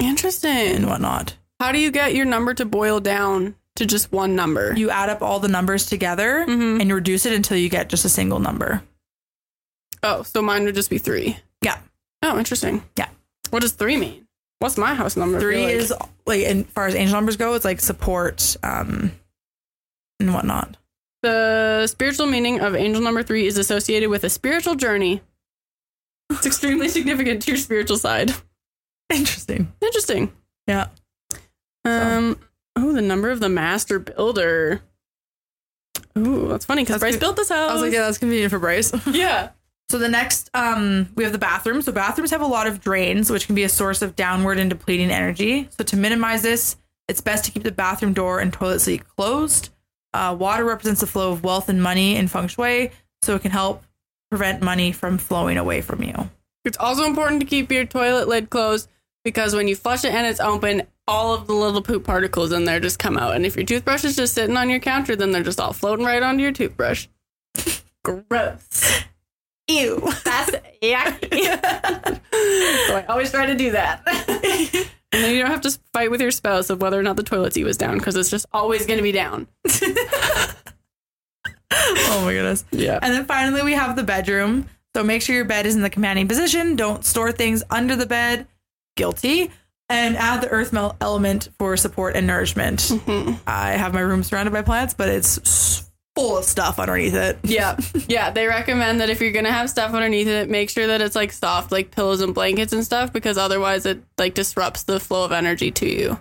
[0.00, 1.36] interesting, and whatnot.
[1.60, 4.74] How do you get your number to boil down to just one number?
[4.76, 6.80] You add up all the numbers together Mhm.
[6.80, 8.82] and you reduce it until you get just a single number.
[10.02, 11.38] Oh, so mine would just be three.
[11.62, 11.78] Yeah.
[12.22, 12.82] Oh, interesting.
[12.98, 13.08] Yeah.
[13.50, 14.26] What does three mean?
[14.58, 15.38] What's my house number?
[15.40, 15.74] Three like?
[15.74, 15.92] is
[16.26, 19.12] like, as far as angel numbers go, it's like support um,
[20.18, 20.76] and whatnot.
[21.22, 25.20] The spiritual meaning of angel number three is associated with a spiritual journey.
[26.30, 28.32] It's extremely significant to your spiritual side.
[29.10, 29.72] Interesting.
[29.80, 30.32] Interesting.
[30.66, 30.88] Yeah.
[31.84, 32.38] Um.
[32.74, 34.82] Oh, the number of the master builder.
[36.16, 37.70] Ooh, that's funny because Bryce built this house.
[37.70, 38.92] I was like, yeah, that's convenient for Bryce.
[39.06, 39.50] yeah.
[39.88, 41.84] So the next, um, we have the bathrooms.
[41.84, 44.70] So bathrooms have a lot of drains, which can be a source of downward and
[44.70, 45.68] depleting energy.
[45.76, 46.76] So to minimize this,
[47.08, 49.68] it's best to keep the bathroom door and toilet seat closed.
[50.14, 52.90] Uh, water represents the flow of wealth and money in feng shui,
[53.22, 53.84] so it can help
[54.30, 56.14] prevent money from flowing away from you.
[56.64, 58.88] It's also important to keep your toilet lid closed
[59.24, 62.64] because when you flush it and it's open, all of the little poop particles in
[62.64, 63.34] there just come out.
[63.34, 66.04] And if your toothbrush is just sitting on your counter, then they're just all floating
[66.04, 67.08] right onto your toothbrush.
[68.04, 69.04] Gross.
[69.68, 70.00] Ew.
[70.24, 70.50] That's
[70.82, 72.20] yucky.
[72.86, 74.02] so I always try to do that.
[75.12, 77.22] And then you don't have to fight with your spouse of whether or not the
[77.22, 79.46] toilet seat was down because it's just always going to be down.
[79.68, 80.54] oh
[82.24, 82.64] my goodness.
[82.70, 82.98] Yeah.
[83.02, 84.68] And then finally, we have the bedroom.
[84.94, 86.76] So make sure your bed is in the commanding position.
[86.76, 88.46] Don't store things under the bed.
[88.96, 89.50] Guilty.
[89.88, 92.80] And add the earth element for support and nourishment.
[92.80, 93.34] Mm-hmm.
[93.46, 97.38] I have my room surrounded by plants, but it's full of stuff underneath it.
[97.44, 97.76] Yeah.
[98.08, 98.30] Yeah.
[98.30, 101.16] They recommend that if you're going to have stuff underneath it, make sure that it's
[101.16, 105.24] like soft, like pillows and blankets and stuff, because otherwise it like disrupts the flow
[105.24, 106.18] of energy to you.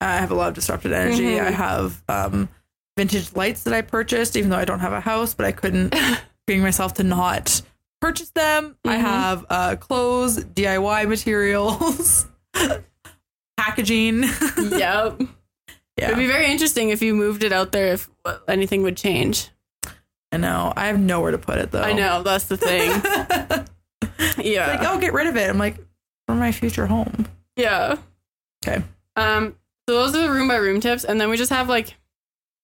[0.00, 1.32] I have a lot of disrupted energy.
[1.34, 1.40] Mhm.
[1.44, 2.48] I have um,
[2.96, 5.94] vintage lights that I purchased, even though I don't have a house, but I couldn't
[6.46, 7.60] bring myself to not
[8.00, 8.76] purchase them.
[8.84, 9.00] I Mhm.
[9.00, 12.26] have uh, clothes, DIY materials,
[13.56, 14.22] packaging.
[14.22, 15.20] yep.
[15.98, 16.06] yeah.
[16.06, 18.08] It'd be very interesting if you moved it out there if
[18.48, 19.48] anything would change.
[20.32, 20.72] I know.
[20.76, 21.82] I have nowhere to put it though.
[21.82, 22.22] I know.
[22.22, 22.90] That's the thing.
[24.44, 24.66] yeah.
[24.68, 25.48] like, oh, get rid of it.
[25.48, 25.76] I'm like,
[26.26, 27.26] for my future home.
[27.56, 27.96] Yeah.
[28.64, 28.82] Okay.
[29.16, 29.56] Um,
[29.88, 31.96] so those are the room by room tips, and then we just have like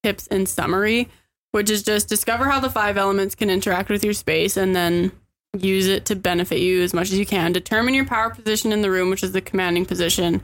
[0.04, 1.08] tips in summary,
[1.50, 5.10] which is just discover how the five elements can interact with your space, and then
[5.58, 7.52] use it to benefit you as much as you can.
[7.52, 10.42] Determine your power position in the room, which is the commanding position.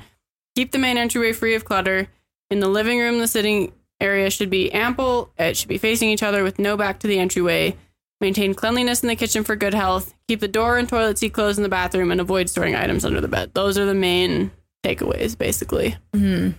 [0.57, 2.09] Keep the main entryway free of clutter.
[2.51, 3.72] In the living room, the sitting
[4.03, 5.31] area should be ample.
[5.38, 7.77] It should be facing each other with no back to the entryway.
[8.21, 10.15] Maintain cleanliness in the kitchen for good health.
[10.29, 13.21] Keep the door and toilet seat closed in the bathroom and avoid storing items under
[13.21, 13.53] the bed.
[13.55, 14.51] Those are the main
[14.85, 15.97] takeaways, basically.
[16.15, 16.51] hmm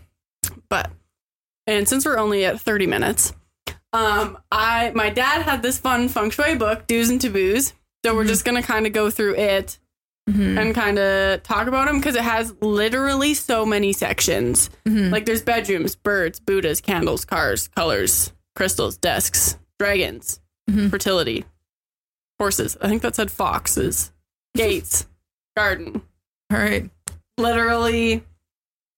[0.70, 0.92] But
[1.68, 3.34] and since we're only at 30 minutes,
[3.94, 7.74] um, I my dad had this fun feng shui book, Do's and Taboos.
[8.04, 9.78] So we're just gonna kind of go through it
[10.30, 14.70] hmm and kind of talk about them because it has literally so many sections.
[14.88, 20.90] hmm Like there's bedrooms, birds, Buddhas, candles, cars, colors, crystals, desks, dragons, Mhm.
[20.90, 21.44] fertility,
[22.40, 22.78] horses.
[22.82, 24.12] I think that said foxes,
[24.56, 25.06] gates,
[25.58, 26.02] garden.
[26.52, 26.90] All right.
[27.38, 28.24] Literally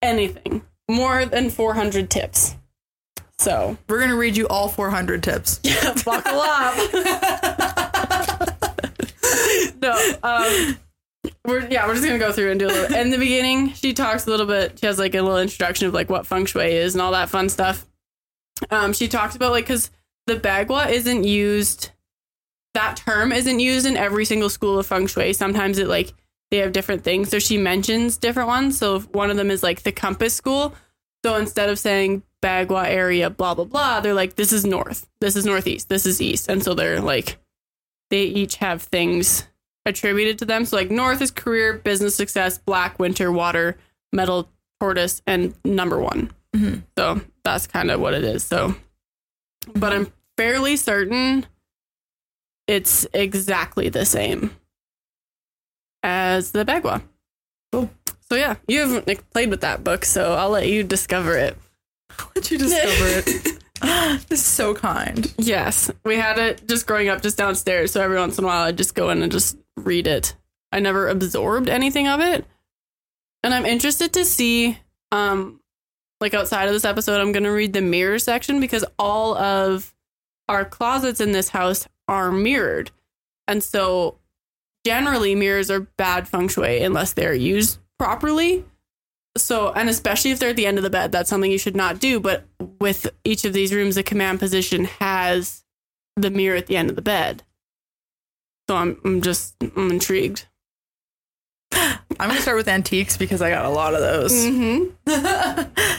[0.03, 0.61] anything.
[0.89, 2.55] More than 400 tips.
[3.39, 5.59] So We're going to read you all 400 tips.
[5.63, 6.75] Yeah, buckle up.
[9.81, 10.77] no, um,
[11.45, 12.97] we're yeah, we're just gonna go through and do a little.
[12.97, 14.79] In the beginning, she talks a little bit.
[14.79, 17.29] She has like a little introduction of like what feng shui is and all that
[17.29, 17.85] fun stuff.
[18.69, 19.91] Um, she talks about like because
[20.27, 21.91] the bagua isn't used.
[22.73, 25.33] That term isn't used in every single school of feng shui.
[25.33, 26.13] Sometimes it like
[26.51, 27.29] they have different things.
[27.29, 28.77] So she mentions different ones.
[28.77, 30.73] So one of them is like the compass school.
[31.23, 35.35] So instead of saying Bagua area, blah, blah, blah, they're like, this is north, this
[35.35, 36.47] is northeast, this is east.
[36.47, 37.37] And so they're like,
[38.11, 39.47] they each have things
[39.85, 40.65] attributed to them.
[40.65, 43.77] So like north is career, business success, black, winter, water,
[44.11, 46.31] metal, tortoise, and number one.
[46.55, 46.83] Mhm.
[46.97, 48.43] So that's kind of what it is.
[48.43, 48.75] So,
[49.73, 51.45] but I'm fairly certain
[52.67, 54.51] it's exactly the same
[56.03, 57.01] as the Bagua.
[57.71, 57.89] Cool.
[58.29, 61.57] So yeah, you haven't like, played with that book, so I'll let you discover it.
[62.17, 63.61] I'll Let you discover it.
[64.29, 65.31] this is so kind.
[65.37, 67.91] Yes, we had it just growing up just downstairs.
[67.91, 70.35] So every once in a while, I'd just go in and just read it.
[70.71, 72.45] I never absorbed anything of it,
[73.43, 74.77] and I'm interested to see,
[75.11, 75.59] um,
[76.19, 79.93] like outside of this episode, I'm gonna read the mirror section because all of
[80.49, 82.91] our closets in this house are mirrored,
[83.47, 84.19] and so
[84.85, 88.63] generally mirrors are bad feng shui unless they're used properly.
[89.37, 91.75] So, and especially if they're at the end of the bed, that's something you should
[91.75, 92.19] not do.
[92.19, 92.45] But
[92.79, 95.65] with each of these rooms, the command position has
[96.15, 97.43] the mirror at the end of the bed.
[98.67, 100.47] So I'm I'm just I'm intrigued.
[101.73, 104.33] I'm gonna start with antiques because I got a lot of those.
[104.33, 105.81] Mm-hmm.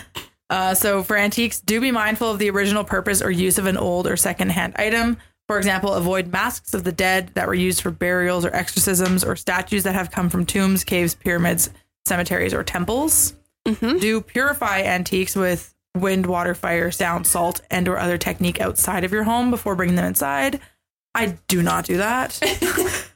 [0.48, 3.76] Uh, so for antiques, do be mindful of the original purpose or use of an
[3.76, 5.16] old or secondhand item.
[5.48, 9.34] For example, avoid masks of the dead that were used for burials or exorcisms, or
[9.34, 11.70] statues that have come from tombs, caves, pyramids,
[12.04, 13.34] cemeteries, or temples.
[13.66, 14.00] Mhm.
[14.00, 19.12] Do purify antiques with wind, water, fire, sound, salt, and or other technique outside of
[19.12, 20.60] your home before bringing them inside.
[21.16, 22.40] I do not do that.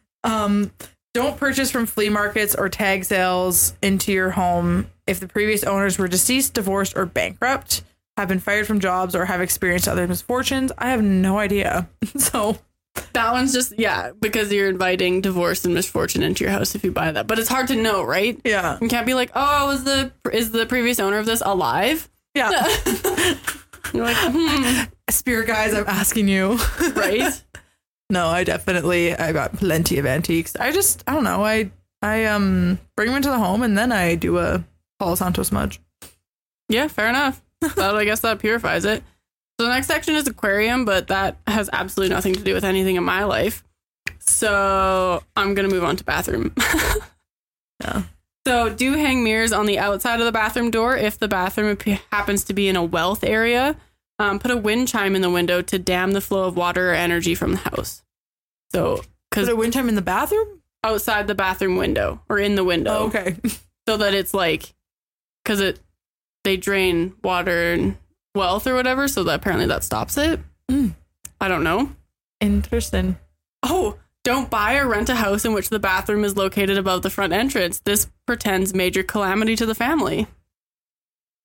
[0.25, 0.73] um,
[1.15, 5.99] don't purchase from flea markets or tag sales into your home if the previous owners
[5.99, 7.83] were deceased, divorced, or bankrupt,
[8.17, 10.73] have been fired from jobs, or have experienced other misfortunes.
[10.79, 11.89] I have no idea.
[12.17, 12.59] so
[13.13, 16.93] That one's just yeah, because you're inviting divorce and misfortune into your house if you
[16.93, 17.27] buy that.
[17.27, 18.41] But it's hard to know, right?
[18.45, 22.09] yeah, You can't be like, oh, is the is the previous owner of this alive?
[22.35, 22.51] yeah.
[23.93, 26.59] You're like, hmm, Spirit guys, I'm asking you.
[26.95, 27.43] right?
[28.11, 30.57] No, I definitely I got plenty of antiques.
[30.57, 31.45] I just I don't know.
[31.45, 31.71] I
[32.03, 34.63] I um bring them into the home and then I do a
[34.99, 35.81] Palo Santo smudge.
[36.69, 37.43] Yeah, fair enough.
[37.77, 39.03] But I guess that purifies it.
[39.59, 42.97] So the next section is aquarium, but that has absolutely nothing to do with anything
[42.97, 43.63] in my life.
[44.19, 46.55] So I'm gonna move on to bathroom.
[47.83, 48.03] Yeah.
[48.47, 52.01] So do hang mirrors on the outside of the bathroom door if the bathroom ap-
[52.13, 53.77] happens to be in a wealth area.
[54.21, 56.95] Um, put a wind chime in the window to dam the flow of water or
[56.95, 58.03] energy from the house.
[58.73, 60.61] So because Put a wind chime in the bathroom.
[60.85, 63.37] outside the bathroom window or in the window, Oh, okay.
[63.89, 64.75] so that it's like
[65.43, 65.81] because it
[66.45, 67.97] they drain water and
[68.35, 70.39] wealth or whatever so that apparently that stops it
[70.71, 70.95] Mm.
[71.41, 71.91] i don't know
[72.41, 73.19] Interesting.
[73.65, 77.11] oh don't buy or rent a house in which the bathroom is located above the
[77.11, 80.27] front entrance this pretends major calamity to the family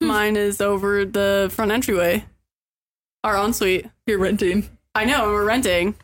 [0.02, 0.08] Hmm.
[0.08, 2.24] mine is over the front entryway
[3.26, 4.70] our ensuite You're renting.
[4.94, 5.96] i know we're renting.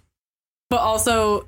[0.69, 1.47] But also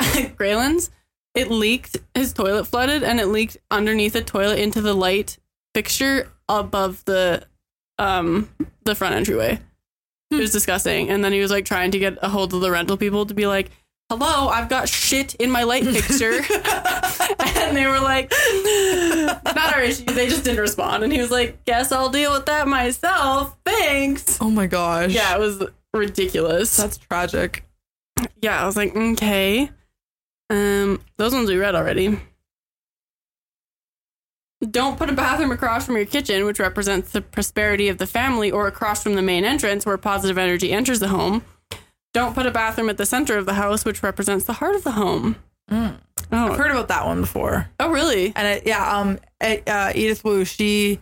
[0.36, 0.90] grayland's
[1.34, 5.38] it leaked his toilet flooded and it leaked underneath the toilet into the light
[5.74, 7.46] fixture above the
[7.98, 8.48] um
[8.84, 9.60] the front entryway.
[10.30, 11.10] It was disgusting.
[11.10, 13.34] And then he was like trying to get a hold of the rental people to
[13.34, 13.70] be like
[14.10, 16.32] hello i've got shit in my light fixture
[17.60, 18.30] and they were like
[19.44, 22.44] not our issue they just didn't respond and he was like guess i'll deal with
[22.46, 25.12] that myself thanks Oh my gosh.
[25.12, 25.62] yeah it was
[25.94, 27.64] ridiculous That's tragic.
[28.42, 29.70] yeah, I was like, okay.
[30.50, 32.18] Um, those ones we read already.
[34.70, 38.50] Don't put a bathroom across from your kitchen, which represents the prosperity of the family,
[38.50, 41.42] or across from the main entrance where positive energy enters the home.
[42.12, 44.84] Don't put a bathroom at the center of the house, which represents the heart of
[44.84, 45.36] the home.
[45.70, 45.96] Mm.
[46.32, 47.68] Oh, I've heard about that one before.
[47.78, 48.32] oh, really?
[48.34, 50.98] And it, yeah, um, it, uh, Edith Wu, she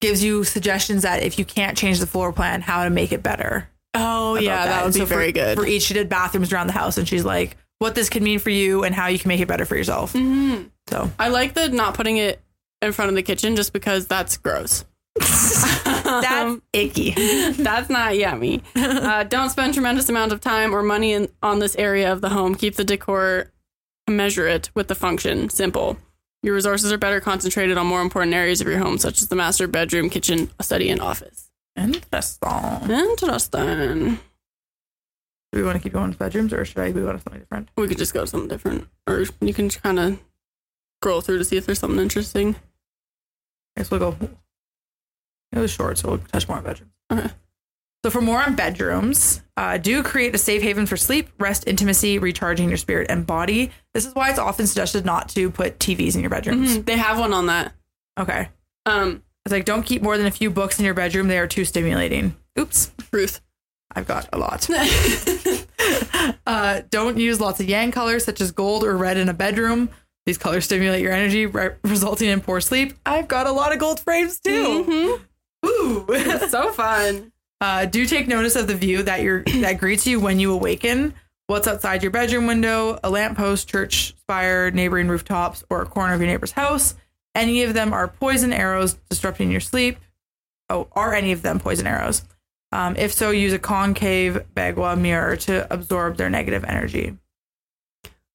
[0.00, 3.22] gives you suggestions that if you can't change the floor plan, how to make it
[3.22, 3.68] better.
[3.94, 5.58] Oh, yeah, that, would And be so for- very good.
[5.58, 8.38] For each, she did bathrooms around the house, and she's like, what this could mean
[8.38, 10.12] for you and how you can make it better for yourself.
[10.14, 10.70] Mhm.
[10.88, 12.40] So I like the not putting it
[12.80, 14.84] in front of the kitchen just because that's gross.
[16.02, 17.10] that's icky.
[17.52, 18.62] That's not yummy.
[18.74, 22.30] Uh, don't spend tremendous amount of time or money in, on this area of the
[22.30, 22.54] home.
[22.54, 23.50] Keep the decor
[24.06, 25.48] commensurate with the function.
[25.48, 25.96] Simple.
[26.42, 29.36] Your resources are better concentrated on more important areas of your home, such as the
[29.36, 31.50] master bedroom, kitchen, study, and office.
[31.76, 32.50] Interesting.
[32.90, 34.18] Interesting.
[35.52, 37.40] Do we want to keep going to bedrooms, or should I move on to something
[37.40, 37.68] different?
[37.76, 40.18] We could just go to something different, or you can kind of
[41.00, 42.56] scroll through to see if there's something interesting.
[43.76, 44.16] I guess we'll go.
[45.52, 46.92] It was short, so we'll touch more on bedrooms.
[47.12, 47.28] Okay.
[48.04, 52.18] So for more on bedrooms, uh, do create a safe haven for sleep, rest, intimacy,
[52.18, 53.70] recharging your spirit and body.
[53.94, 56.78] This is why it's often suggested not to put TVs in your bedrooms.
[56.78, 57.72] Mhm, They have one on that.
[58.18, 58.48] Okay.
[58.86, 61.28] Um, It's like don't keep more than a few books in your bedroom.
[61.28, 62.34] They are too stimulating.
[62.58, 63.40] Oops, Ruth.
[63.94, 64.68] I've got a lot.
[66.46, 69.88] uh, don't use lots of yang colors such as gold or red in a bedroom.
[70.26, 72.94] These colors stimulate your energy, re- resulting in poor sleep.
[73.04, 74.84] I've got a lot of gold frames too.
[74.84, 75.20] Mhm.
[75.64, 76.06] Ooh.
[76.48, 77.32] so fun.
[77.60, 81.14] Uh, do take notice of the view that you're that greets you when you awaken.
[81.46, 86.20] What's outside your bedroom window, a lamppost, church spire, neighboring rooftops, or a corner of
[86.20, 86.94] your neighbor's house.
[87.34, 89.98] Any of them are poison arrows disrupting your sleep.
[90.68, 92.22] Oh, are any of them poison arrows?
[92.72, 97.18] Um, if so, use a concave bagua mirror to absorb their negative energy.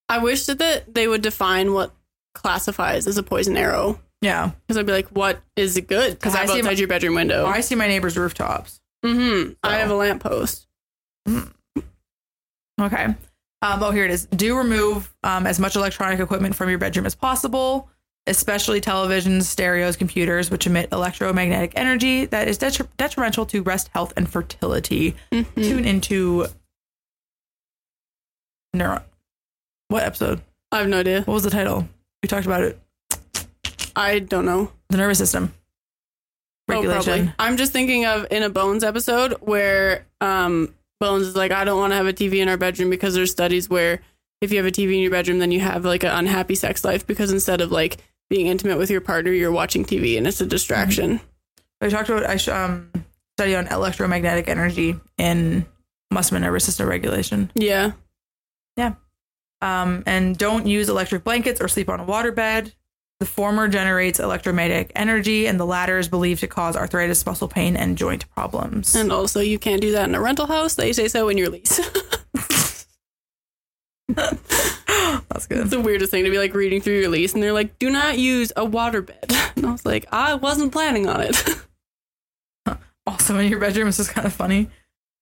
[0.07, 1.93] I wish that they would define what
[2.33, 3.99] classifies as a poison arrow.
[4.21, 6.13] Yeah, Because I'd be like, what is it good?
[6.13, 7.45] Because I I'm see outside my- your bedroom window.
[7.45, 8.81] I see my neighbor's rooftops.
[9.05, 9.53] mm-hmm.
[9.63, 10.67] I have a lamppost.
[12.79, 13.05] Okay.
[13.61, 14.25] Um, oh, here it is.
[14.27, 17.89] Do remove um, as much electronic equipment from your bedroom as possible,
[18.27, 24.13] especially televisions, stereos, computers, which emit electromagnetic energy that is detri- detrimental to rest, health,
[24.17, 25.15] and fertility.
[25.31, 25.61] Mm-hmm.
[25.61, 26.45] Tune into
[28.73, 29.03] neuro.
[29.89, 30.41] What episode?
[30.71, 31.21] I have no idea.
[31.21, 31.87] What was the title?
[32.21, 32.79] We talked about it.
[33.97, 34.71] I don't know.
[34.89, 35.53] The nervous system
[36.69, 37.03] Oh, regulation.
[37.27, 37.33] probably.
[37.39, 41.79] I'm just thinking of in a Bones episode where um, Bones is like, I don't
[41.79, 44.01] want to have a TV in our bedroom because there's studies where
[44.41, 46.83] if you have a TV in your bedroom, then you have like an unhappy sex
[46.85, 47.97] life because instead of like
[48.29, 51.19] being intimate with your partner, you're watching TV and it's a distraction.
[51.81, 52.91] I talked about I sh- um
[53.37, 55.65] study on electromagnetic energy in
[56.11, 57.49] muscle and nervous system regulation.
[57.55, 57.91] Yeah,
[58.75, 58.95] yeah.
[59.61, 62.73] Um, and don't use electric blankets or sleep on a waterbed.
[63.19, 67.75] The former generates electromagnetic energy, and the latter is believed to cause arthritis, muscle pain,
[67.75, 68.95] and joint problems.
[68.95, 70.75] And also, you can't do that in a rental house.
[70.75, 71.79] They say so in your lease.
[74.07, 75.59] That's good.
[75.59, 77.89] it's the weirdest thing to be like reading through your lease and they're like, do
[77.89, 79.33] not use a waterbed.
[79.57, 81.43] And I was like, I wasn't planning on it.
[83.07, 84.69] Also, in your bedroom, this is kind of funny.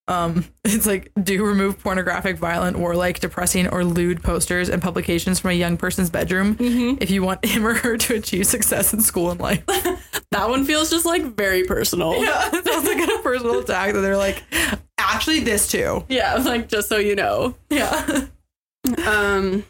[0.08, 5.52] Um, it's like do remove pornographic, violent, warlike, depressing, or lewd posters and publications from
[5.52, 9.32] a young person's bedroom if you want him or her to achieve success in school
[9.32, 9.66] and life.
[10.32, 12.16] that one feels just like very personal.
[12.24, 14.44] Yeah, it sounds like a personal attack that they're like,
[14.98, 16.06] actually, this too.
[16.10, 17.56] Yeah, like just so you know.
[17.70, 18.26] Yeah.
[19.06, 19.66] Um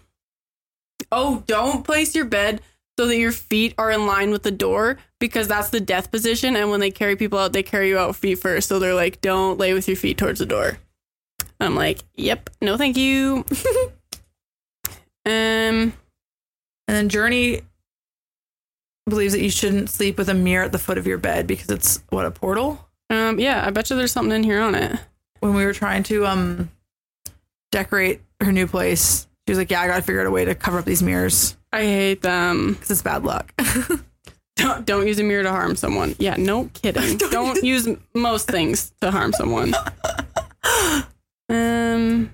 [1.12, 2.62] Oh, don't place your bed
[2.98, 6.56] so that your feet are in line with the door because that's the death position
[6.56, 8.68] and when they carry people out they carry you out feet first.
[8.70, 10.78] So they're like don't lay with your feet towards the door.
[11.60, 13.46] I'm like, "Yep, no thank you."
[15.26, 15.94] um And
[16.88, 17.62] then Journey
[19.08, 21.70] believes that you shouldn't sleep with a mirror at the foot of your bed because
[21.70, 22.88] it's what a portal.
[23.10, 25.00] um yeah, I bet you there's something in here on it.
[25.40, 26.72] When we were trying to um
[27.72, 30.46] decorate her new place, she was like, "Yeah, I got to figure out a way
[30.46, 32.74] to cover up these mirrors I hate them.
[32.74, 33.52] because it's bad luck."
[34.58, 36.16] Don't don't use a mirror to harm someone.
[36.18, 37.18] Yeah, no kidding.
[37.30, 39.74] don't use most things to harm someone.
[41.48, 42.34] Um,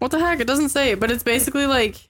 [0.00, 0.40] what the heck?
[0.40, 2.08] It doesn't say, but it's basically like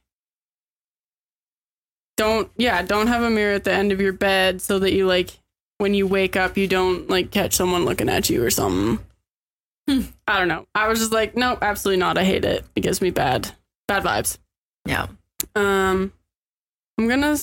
[2.17, 5.07] don't yeah, don't have a mirror at the end of your bed so that you
[5.07, 5.39] like
[5.79, 9.05] when you wake up you don't like catch someone looking at you or something.
[10.27, 10.67] I don't know.
[10.75, 12.17] I was just like, nope, absolutely not.
[12.17, 12.65] I hate it.
[12.77, 13.51] It gives me bad
[13.89, 14.39] bad vibes.
[14.87, 15.09] yeah.
[15.55, 16.13] Um,
[16.99, 17.37] I'm gonna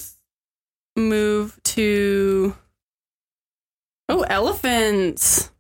[0.96, 2.56] move to
[4.08, 5.52] oh elephants.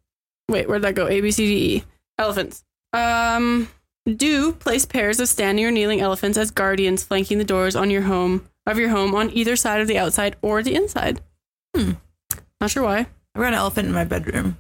[0.50, 1.08] Wait, where'd that go?
[1.08, 1.84] A B C D E.
[2.18, 2.64] Elephants.
[2.94, 3.70] Um,
[4.06, 8.02] do place pairs of standing or kneeling elephants as guardians, flanking the doors on your
[8.04, 11.22] home of your home on either side of the outside or the inside.
[11.76, 11.94] Hmm.
[12.62, 13.08] Not sure why.
[13.36, 14.58] I've got an elephant in my bedroom.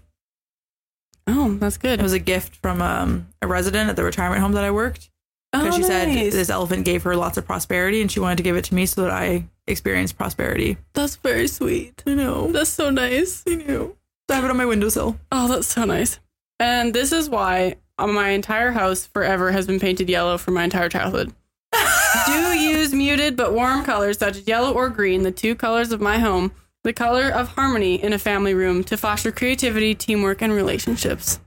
[1.27, 1.99] Oh, that's good.
[1.99, 5.09] It was a gift from um, a resident at the retirement home that I worked.
[5.51, 6.33] Oh, because she said nice.
[6.33, 8.85] this elephant gave her lots of prosperity and she wanted to give it to me
[8.85, 10.77] so that I experienced prosperity.
[10.93, 12.03] That's very sweet.
[12.05, 12.51] I know.
[12.51, 13.43] That's so nice.
[13.47, 13.95] I know.
[14.29, 15.19] I have it on my windowsill.
[15.31, 16.19] Oh, that's so nice.
[16.59, 20.89] And this is why my entire house forever has been painted yellow for my entire
[20.89, 21.33] childhood.
[22.27, 26.01] Do use muted but warm colors such as yellow or green, the two colors of
[26.01, 26.51] my home,
[26.83, 31.39] the color of harmony in a family room to foster creativity, teamwork, and relationships.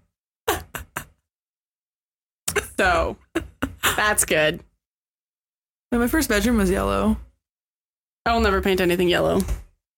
[2.76, 3.16] so,
[3.97, 4.61] that's good.
[5.91, 7.18] And my first bedroom was yellow.
[8.24, 9.41] I will never paint anything yellow.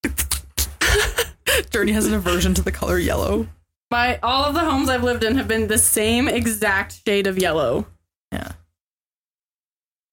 [1.70, 3.46] Journey has an aversion to the color yellow.
[3.90, 7.38] My all of the homes I've lived in have been the same exact shade of
[7.38, 7.86] yellow.
[8.32, 8.52] Yeah.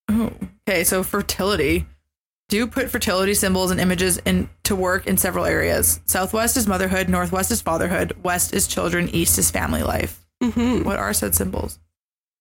[0.08, 0.32] Oh.
[0.68, 1.86] Okay, so fertility.
[2.48, 6.00] Do put fertility symbols and images in to work in several areas.
[6.06, 10.24] Southwest is motherhood, northwest is fatherhood, west is children, east is family life.
[10.42, 10.84] Mm-hmm.
[10.84, 11.78] What are said symbols?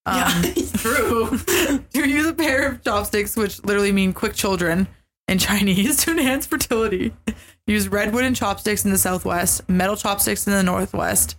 [0.05, 1.37] Um, Yeah, true.
[1.93, 4.87] to use a pair of chopsticks, which literally mean quick children
[5.27, 7.13] in Chinese, to enhance fertility.
[7.67, 11.37] Use redwood and chopsticks in the southwest, metal chopsticks in the northwest,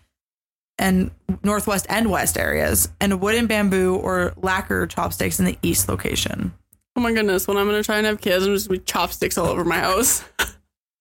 [0.78, 1.10] and
[1.42, 6.52] northwest and west areas, and wood and bamboo or lacquer chopsticks in the east location.
[6.96, 9.36] Oh my goodness, when I'm gonna try and have kids, I'm just gonna be chopsticks
[9.36, 10.24] all over my house.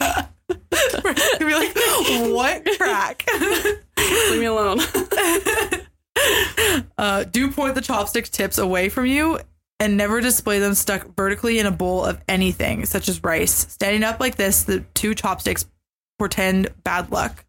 [0.01, 1.76] You'd be like,
[2.32, 3.26] what crack?
[3.97, 4.80] Leave me alone.
[6.97, 9.39] Uh, do point the chopstick tips away from you
[9.80, 13.67] and never display them stuck vertically in a bowl of anything, such as rice.
[13.72, 15.65] Standing up like this, the two chopsticks
[16.19, 17.45] portend bad luck,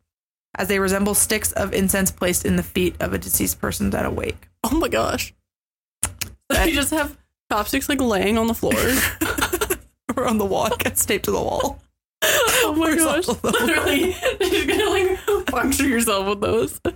[0.56, 4.06] as they resemble sticks of incense placed in the feet of a deceased person that
[4.06, 4.48] awake.
[4.64, 5.34] Oh my gosh.
[6.64, 7.18] you just have
[7.50, 8.72] chopsticks like laying on the floor.
[10.16, 11.82] or on the wall, gets taped to the wall.
[12.22, 13.26] Oh my gosh.
[13.42, 16.80] Literally, you're gonna like puncture yourself with those.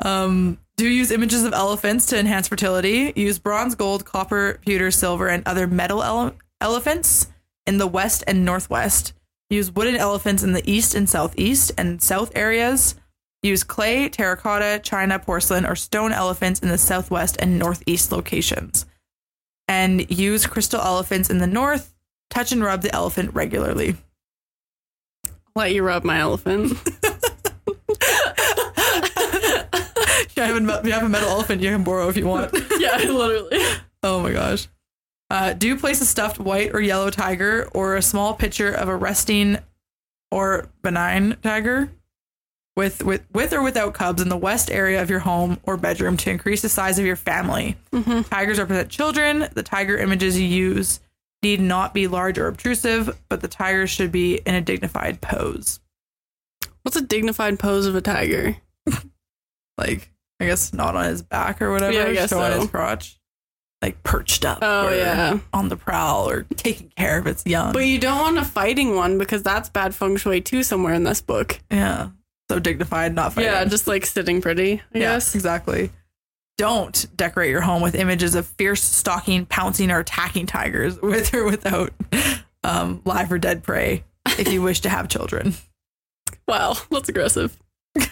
[0.00, 3.12] Um, do use images of elephants to enhance fertility.
[3.16, 7.28] Use bronze, gold, copper, pewter, silver, and other metal ele- elephants
[7.66, 9.12] in the west and northwest.
[9.50, 12.96] Use wooden elephants in the east and southeast and south areas.
[13.42, 18.84] Use clay, terracotta, china, porcelain, or stone elephants in the southwest and northeast locations.
[19.68, 21.94] And use crystal elephants in the north.
[22.30, 23.96] Touch and rub the elephant regularly.
[25.54, 26.72] Let you rub my elephant.
[30.38, 32.54] You have, a, you have a metal elephant you can borrow if you want.
[32.78, 33.58] yeah, literally.
[34.04, 34.68] Oh my gosh.
[35.30, 38.88] Uh, do you place a stuffed white or yellow tiger or a small picture of
[38.88, 39.58] a resting
[40.30, 41.90] or benign tiger
[42.76, 46.16] with, with, with or without cubs in the west area of your home or bedroom
[46.18, 47.76] to increase the size of your family.
[48.30, 49.48] Tigers represent children.
[49.54, 51.00] The tiger images you use
[51.42, 55.80] need not be large or obtrusive, but the tiger should be in a dignified pose.
[56.82, 58.56] What's a dignified pose of a tiger?
[59.76, 60.10] Like,
[60.40, 62.40] I guess not on his back or whatever, Yeah, I guess so.
[62.60, 63.18] his crotch.
[63.80, 64.58] Like perched up.
[64.60, 65.38] Oh, yeah.
[65.52, 67.72] On the prowl or taking care of its young.
[67.72, 71.04] But you don't want a fighting one because that's bad feng shui too somewhere in
[71.04, 71.60] this book.
[71.70, 72.08] Yeah.
[72.50, 73.52] So dignified, not fighting.
[73.52, 75.36] Yeah, just like sitting pretty, I yeah, guess.
[75.36, 75.90] exactly.
[76.58, 81.44] Don't decorate your home with images of fierce, stalking, pouncing, or attacking tigers, with or
[81.44, 81.92] without
[82.64, 84.04] um, live or dead prey,
[84.38, 85.54] if you wish to have children.
[86.46, 87.58] Wow, that's aggressive.
[87.94, 88.04] Read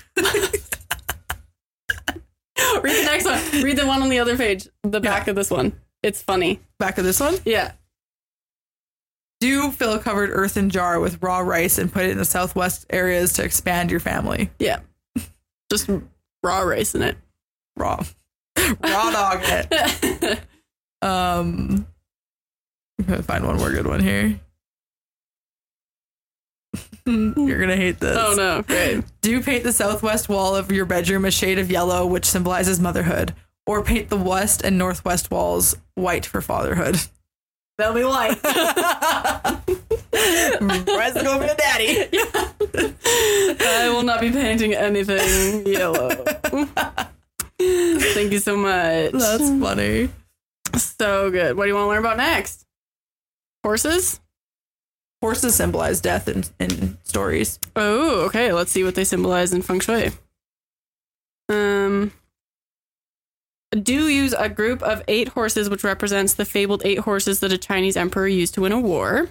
[2.57, 3.63] the next one.
[3.63, 5.31] Read the one on the other page, the back Yeah.
[5.31, 5.73] of this one.
[6.03, 6.61] It's funny.
[6.79, 7.37] Back of this one.
[7.45, 7.73] Yeah.
[9.41, 12.87] Do fill a covered earthen jar with raw rice and put it in the southwest
[12.91, 14.51] areas to expand your family.
[14.59, 14.81] Yeah.
[15.71, 15.89] Just
[16.43, 17.17] raw rice in it.
[17.77, 18.03] Raw.
[18.83, 20.41] Raw dog it.
[21.03, 21.87] Um,
[22.99, 24.41] I'm gonna find one more good one here.
[27.07, 28.17] You're gonna hate this.
[28.19, 29.05] oh no, great.
[29.21, 33.35] Do paint the southwest wall of your bedroom a shade of yellow, which symbolizes motherhood,
[33.67, 36.99] or paint the west and northwest walls white for fatherhood.
[37.79, 38.39] They'll be white.
[40.61, 42.09] Where's going to be a daddy?
[43.61, 46.25] I will not be painting anything yellow.
[47.61, 49.13] Thank you so much.
[49.13, 50.11] That's funny.
[50.77, 51.57] so good.
[51.57, 52.67] What do you want to learn about next?
[53.65, 54.21] Horses?
[55.23, 57.59] Horses symbolize death in, in stories.
[57.75, 58.53] Oh, okay.
[58.53, 60.13] Let's see what they symbolize in feng shui.
[61.49, 62.13] Um,
[63.71, 67.59] do use a group of eight horses, which represents the fabled eight horses that a
[67.59, 69.29] Chinese emperor used to win a war.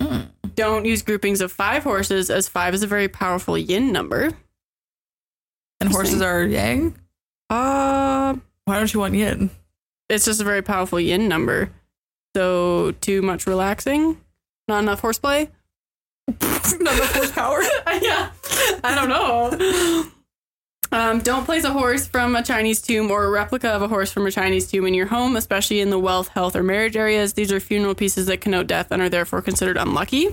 [0.00, 0.28] Mm.
[0.54, 4.30] Don't use groupings of five horses, as five is a very powerful yin number.
[5.80, 6.96] And horses are yang.
[7.50, 9.50] Uh, Why don't you want yin?
[10.08, 11.70] it's just a very powerful yin number.
[12.34, 14.20] So, too much relaxing?
[14.68, 15.50] Not enough horseplay?
[16.28, 17.62] Not enough horsepower.
[18.02, 18.30] yeah,
[18.84, 20.04] I don't know.
[20.92, 24.12] Um, don't place a horse from a Chinese tomb or a replica of a horse
[24.12, 27.32] from a Chinese tomb in your home, especially in the wealth, health, or marriage areas.
[27.32, 30.28] These are funeral pieces that connote death and are therefore considered unlucky.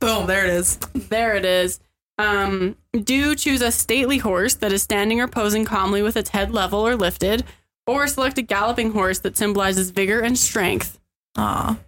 [0.00, 0.76] Boom, there it is.
[0.94, 1.78] There it is.
[2.18, 6.50] Um, do choose a stately horse that is standing or posing calmly with its head
[6.50, 7.44] level or lifted,
[7.86, 10.98] or select a galloping horse that symbolizes vigor and strength.
[11.36, 11.78] Aw.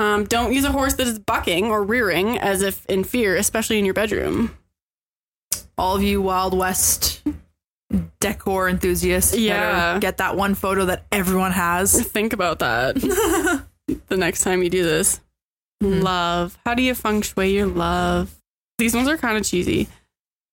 [0.00, 3.78] Um, don't use a horse that is bucking or rearing as if in fear, especially
[3.78, 4.56] in your bedroom.
[5.76, 7.22] All of you Wild West
[8.20, 9.36] decor enthusiasts.
[9.36, 9.98] Yeah.
[9.98, 12.00] Get that one photo that everyone has.
[12.12, 12.94] Think about that
[14.08, 15.20] the next time you do this.
[15.82, 16.02] Mhm.
[16.02, 16.58] Love.
[16.64, 18.34] How do you feng shui your love?
[18.78, 19.88] These ones are kind of cheesy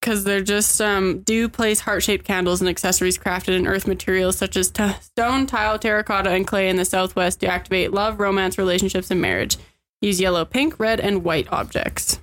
[0.01, 4.38] because they're just um, do place heart shaped candles and accessories crafted in earth materials
[4.38, 8.57] such as t- stone, tile, terracotta, and clay in the southwest to activate love, romance,
[8.57, 9.57] relationships, and marriage.
[10.01, 12.19] Use yellow, pink, red, and white objects.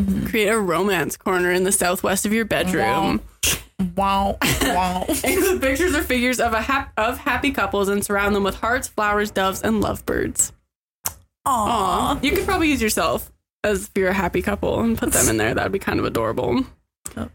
[0.00, 0.28] Mhm.
[0.28, 3.20] Create a romance corner in the southwest of your bedroom.
[3.96, 4.38] Wow.
[4.62, 5.04] Wow.
[5.08, 8.88] Include pictures or figures of a hap- of happy couples and surround them with hearts,
[8.88, 10.52] flowers, doves, and lovebirds.
[11.06, 11.14] Aw.
[11.46, 12.20] Aw.
[12.22, 13.30] You could probably use yourself
[13.64, 15.54] as if you're a happy couple and put them in there.
[15.54, 16.64] That'd be kind of adorable.
[17.16, 17.28] Oh.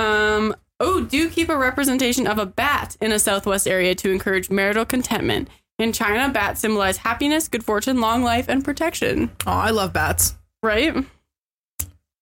[0.00, 0.54] Um.
[0.80, 4.84] Oh, do keep a representation of a bat in a southwest area to encourage marital
[4.84, 5.48] contentment.
[5.78, 9.30] In China, bats symbolize happiness, good fortune, long life, and protection.
[9.46, 10.34] Oh, I love bats.
[10.62, 10.94] Right?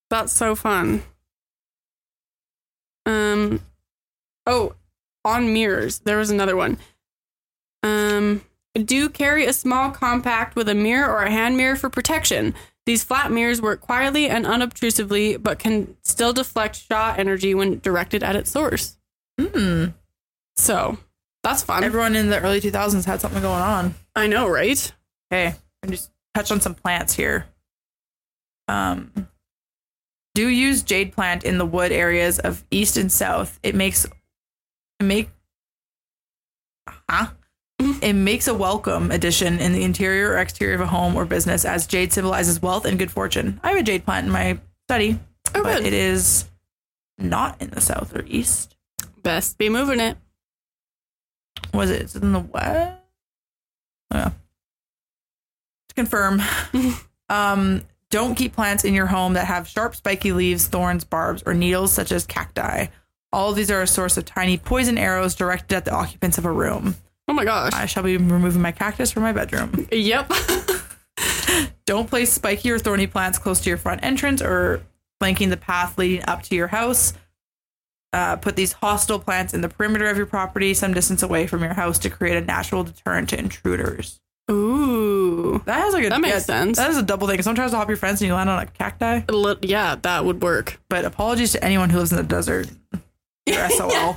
[0.08, 1.02] That's so fun.
[3.06, 3.60] Um.
[4.46, 4.74] Oh,
[5.24, 6.78] on mirrors, there was another one.
[7.82, 8.42] Um.
[8.74, 12.54] Do carry a small compact with a mirror or a hand mirror for protection.
[12.86, 18.22] These flat mirrors work quietly and unobtrusively, but can still deflect Sha energy when directed
[18.22, 18.98] at its source.
[19.38, 19.86] Hmm.
[20.56, 20.98] So
[21.42, 21.84] that's fun.
[21.84, 23.94] Everyone in the early 2000s had something going on.
[24.14, 24.92] I know, right?
[25.32, 27.46] Okay, and just touch on some plants here.
[28.68, 29.28] Um,
[30.34, 33.58] do use jade plant in the wood areas of east and south.
[33.62, 35.30] It makes it make
[37.08, 37.28] huh?
[38.02, 41.64] It makes a welcome addition in the interior or exterior of a home or business,
[41.64, 43.60] as jade symbolizes wealth and good fortune.
[43.62, 45.18] I have a jade plant in my study,
[45.54, 45.86] Oh, but good.
[45.88, 46.46] it is
[47.18, 48.76] not in the south or east.
[49.22, 50.16] Best be moving it.
[51.74, 52.02] Was it?
[52.02, 53.00] Is it in the west?
[54.12, 54.30] Oh, yeah.
[55.88, 56.40] To confirm,
[57.28, 61.52] um, don't keep plants in your home that have sharp, spiky leaves, thorns, barbs, or
[61.52, 62.86] needles, such as cacti.
[63.32, 66.46] All of these are a source of tiny poison arrows directed at the occupants of
[66.46, 66.96] a room.
[67.40, 67.72] My gosh.
[67.72, 69.88] I shall be removing my cactus from my bedroom.
[69.90, 70.30] Yep.
[71.86, 74.82] Don't place spiky or thorny plants close to your front entrance or
[75.20, 77.14] flanking the path leading up to your house.
[78.12, 81.62] Uh, put these hostile plants in the perimeter of your property, some distance away from
[81.62, 84.20] your house, to create a natural deterrent to intruders.
[84.50, 85.62] Ooh.
[85.64, 86.76] That has like a That makes sense.
[86.76, 87.40] That is a double thing.
[87.40, 89.22] Sometimes hop your fence and you land on a cacti.
[89.62, 90.78] Yeah, that would work.
[90.90, 92.68] But apologies to anyone who lives in the desert.
[93.46, 94.14] You're SOL.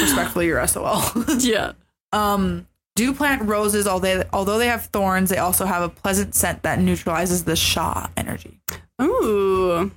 [0.00, 1.02] Respectfully, you're SOL.
[1.38, 1.72] Yeah.
[2.16, 6.62] Um, do plant roses, although although they have thorns, they also have a pleasant scent
[6.62, 8.60] that neutralizes the Sha energy.
[9.02, 9.90] Ooh.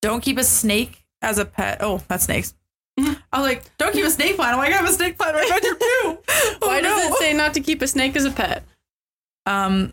[0.00, 1.78] Don't keep a snake as a pet.
[1.80, 2.54] Oh, that's snakes.
[2.98, 3.20] Mm-hmm.
[3.32, 4.54] I was like, don't keep a snake plant.
[4.54, 6.18] I'm like, I have a snake plant in my bedroom too.
[6.62, 8.64] Oh, Why does it say not to keep a snake as a pet?
[9.44, 9.92] Um,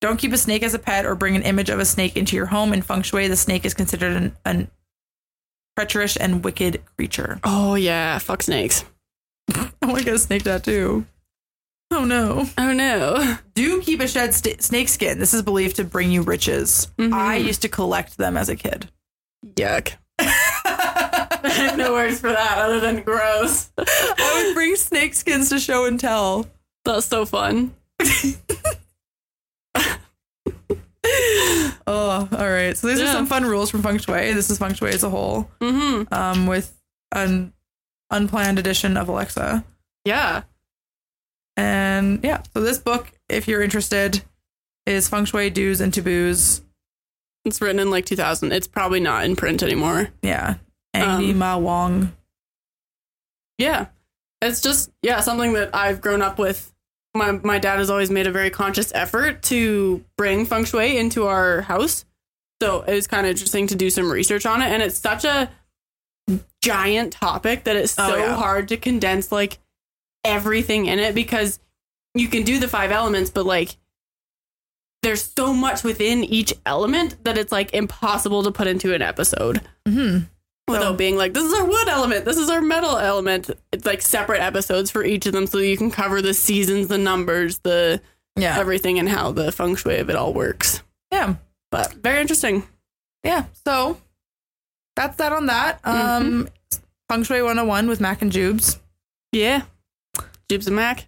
[0.00, 2.36] don't keep a snake as a pet or bring an image of a snake into
[2.36, 2.72] your home.
[2.72, 4.70] In feng shui, the snake is considered an, an
[5.76, 7.40] treacherous and wicked creature.
[7.42, 8.84] Oh yeah, fuck snakes.
[9.82, 11.06] I want to get a snake tattoo.
[11.92, 12.46] Oh no.
[12.56, 13.36] Oh no.
[13.54, 15.18] Do keep a shed st- snake skin.
[15.18, 16.88] This is believed to bring you riches.
[16.98, 17.12] Mhm.
[17.12, 18.88] I used to collect them as a kid.
[19.56, 19.94] Yuck.
[20.18, 23.70] I have no words for that other than gross.
[23.78, 26.46] I would bring snake skins to show and tell.
[26.84, 27.74] That's so fun.
[31.86, 32.76] Oh, all right.
[32.76, 34.32] So these are some fun rules from feng shui.
[34.32, 36.12] This is feng shui as a whole, Mm-hmm.
[36.14, 36.72] um, with
[37.12, 37.52] an
[38.10, 39.64] unplanned edition of Alexa.
[40.04, 40.42] Yeah.
[41.56, 44.22] And yeah, so this book, if you're interested,
[44.86, 46.62] is Feng Shui Do's and Taboos.
[47.44, 48.52] It's written in like 2000.
[48.52, 50.10] It's probably not in print anymore.
[50.22, 50.54] Yeah,
[50.94, 52.12] Angi Um, Ma Wong.
[53.58, 53.86] Yeah.
[54.42, 56.72] It's just yeah, something that I've grown up with.
[57.14, 61.26] My my dad has always made a very conscious effort to bring feng shui into
[61.26, 62.04] our house.
[62.62, 65.24] So it was kind of interesting to do some research on it and it's such
[65.24, 65.50] a
[66.62, 68.34] giant topic that it's Oh, so yeah.
[68.36, 69.58] hard to condense like
[70.24, 71.58] everything in it because
[72.14, 73.76] you can do the five elements but like
[75.02, 79.62] there's so much within each element that it's like impossible to put into an episode
[79.88, 80.24] Mm-hmm.
[80.68, 83.50] without So- being like, this is our wood element, this is our metal element.
[83.72, 86.98] It's like separate episodes for each of them so you can cover the seasons, the
[86.98, 88.02] numbers, the
[88.36, 90.82] Yeah, everything, and how the feng shui of it all works.
[91.10, 91.36] yeah,
[91.70, 92.64] But very interesting.
[93.24, 93.44] yeah.
[93.66, 93.96] So
[95.00, 95.82] that's that on that.
[95.82, 96.26] Mm-hmm.
[96.26, 96.48] Um,
[97.08, 98.78] Feng Shui 101 with Mak and Jubes.
[99.32, 99.62] Yeah.
[100.50, 101.06] Jubes and Mak.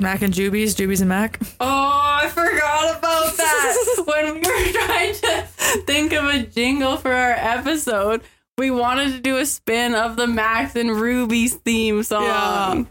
[0.00, 1.40] Mak and Jubies, Jubies and Mak.
[1.58, 4.04] Oh, I forgot about that.
[4.06, 5.42] when we were trying to
[5.86, 8.22] think of a jingle for our episode,
[8.58, 12.86] we wanted to do a spin of the Max and Ruby's theme song.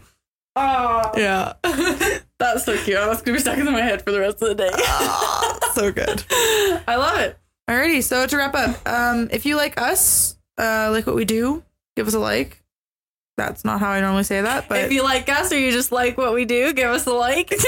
[0.56, 2.20] Oh, Yeah, ah.
[2.38, 2.96] that's so cute.
[2.98, 4.70] That's gonna be stuck in my head for the rest of the day.
[4.74, 6.24] Ah, so good.
[6.30, 7.38] I love it.
[7.68, 11.64] Alrighty, so to wrap up, um, if you like us, uh, like what we do,
[11.96, 12.62] give us a like.
[13.36, 15.92] That's not how I normally say that, but if you like us or you just
[15.92, 17.50] like what we do, give us a like.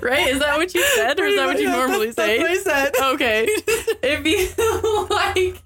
[0.00, 0.28] right?
[0.28, 2.38] Is that what you said, or is that what you normally say?
[2.38, 2.92] That's what I said.
[3.14, 3.44] Okay.
[4.02, 4.48] if you
[5.10, 5.62] like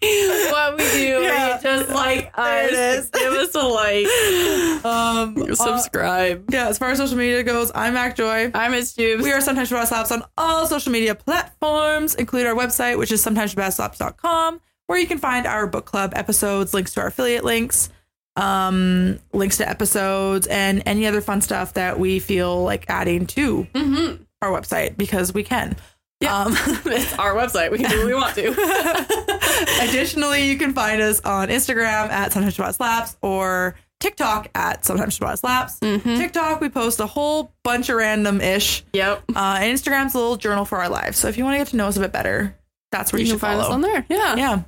[0.52, 1.58] what we do, Yeah.
[1.58, 3.10] or just like There us, it is.
[3.14, 4.84] give us a like.
[4.84, 6.44] Um, uh, Subscribe.
[6.52, 8.50] yeah, as far as social media goes, I'm Mak Joy.
[8.54, 9.22] I'm Miss Jubes.
[9.22, 13.24] We are Sometimes Ciabatta Slaps on all social media platforms, include our website, which is
[13.24, 17.90] sometimesciabattaslaps.com, where you can find our book club episodes, links to our affiliate links,
[18.36, 23.66] um, links to episodes, and any other fun stuff that we feel like adding to
[23.74, 24.20] Mhm.
[24.42, 25.76] our website because we can.
[26.20, 26.36] Yeah.
[26.44, 26.52] Um,
[26.86, 27.70] it's our website.
[27.70, 29.80] We can do what we want to.
[29.88, 35.18] Additionally, you can find us on Instagram at Sometimes Ciabatta Slaps or TikTok at Sometimes
[35.18, 35.78] Ciabatta Slaps.
[35.80, 36.18] Mhm.
[36.18, 38.84] TikTok, we post a whole bunch of random ish.
[38.92, 39.24] Yep.
[39.34, 41.16] Uh, and Instagram's a little journal for our lives.
[41.18, 42.54] So if you want to get to know us a bit better,
[42.92, 43.68] that's where You you, should find follow.
[43.70, 44.04] us on there.
[44.08, 44.36] Yeah.
[44.36, 44.62] Yeah.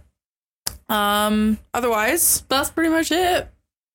[1.26, 1.58] Um.
[1.74, 3.50] Otherwise, That's pretty much it.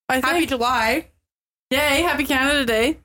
[0.09, 0.49] I happy think.
[0.49, 1.07] July
[1.69, 2.97] Yay, happy Canada Day.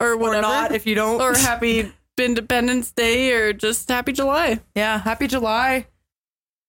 [0.00, 1.20] Or or not if you don't.
[1.20, 4.60] or happy Independence Day or just happy July.
[4.74, 5.86] yeah, happy July.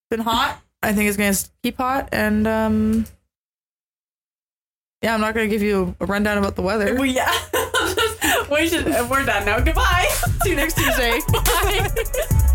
[0.09, 0.59] Been hot.
[0.83, 3.05] I think it's gonna keep hot, and um.
[5.01, 6.93] Yeah, I'm not gonna give you a rundown about the weather.
[6.95, 7.31] Well, yeah.
[8.51, 9.59] we should, we're done now.
[9.59, 10.07] Goodbye.
[10.43, 11.19] See you next Tuesday.
[11.31, 12.47] Bye.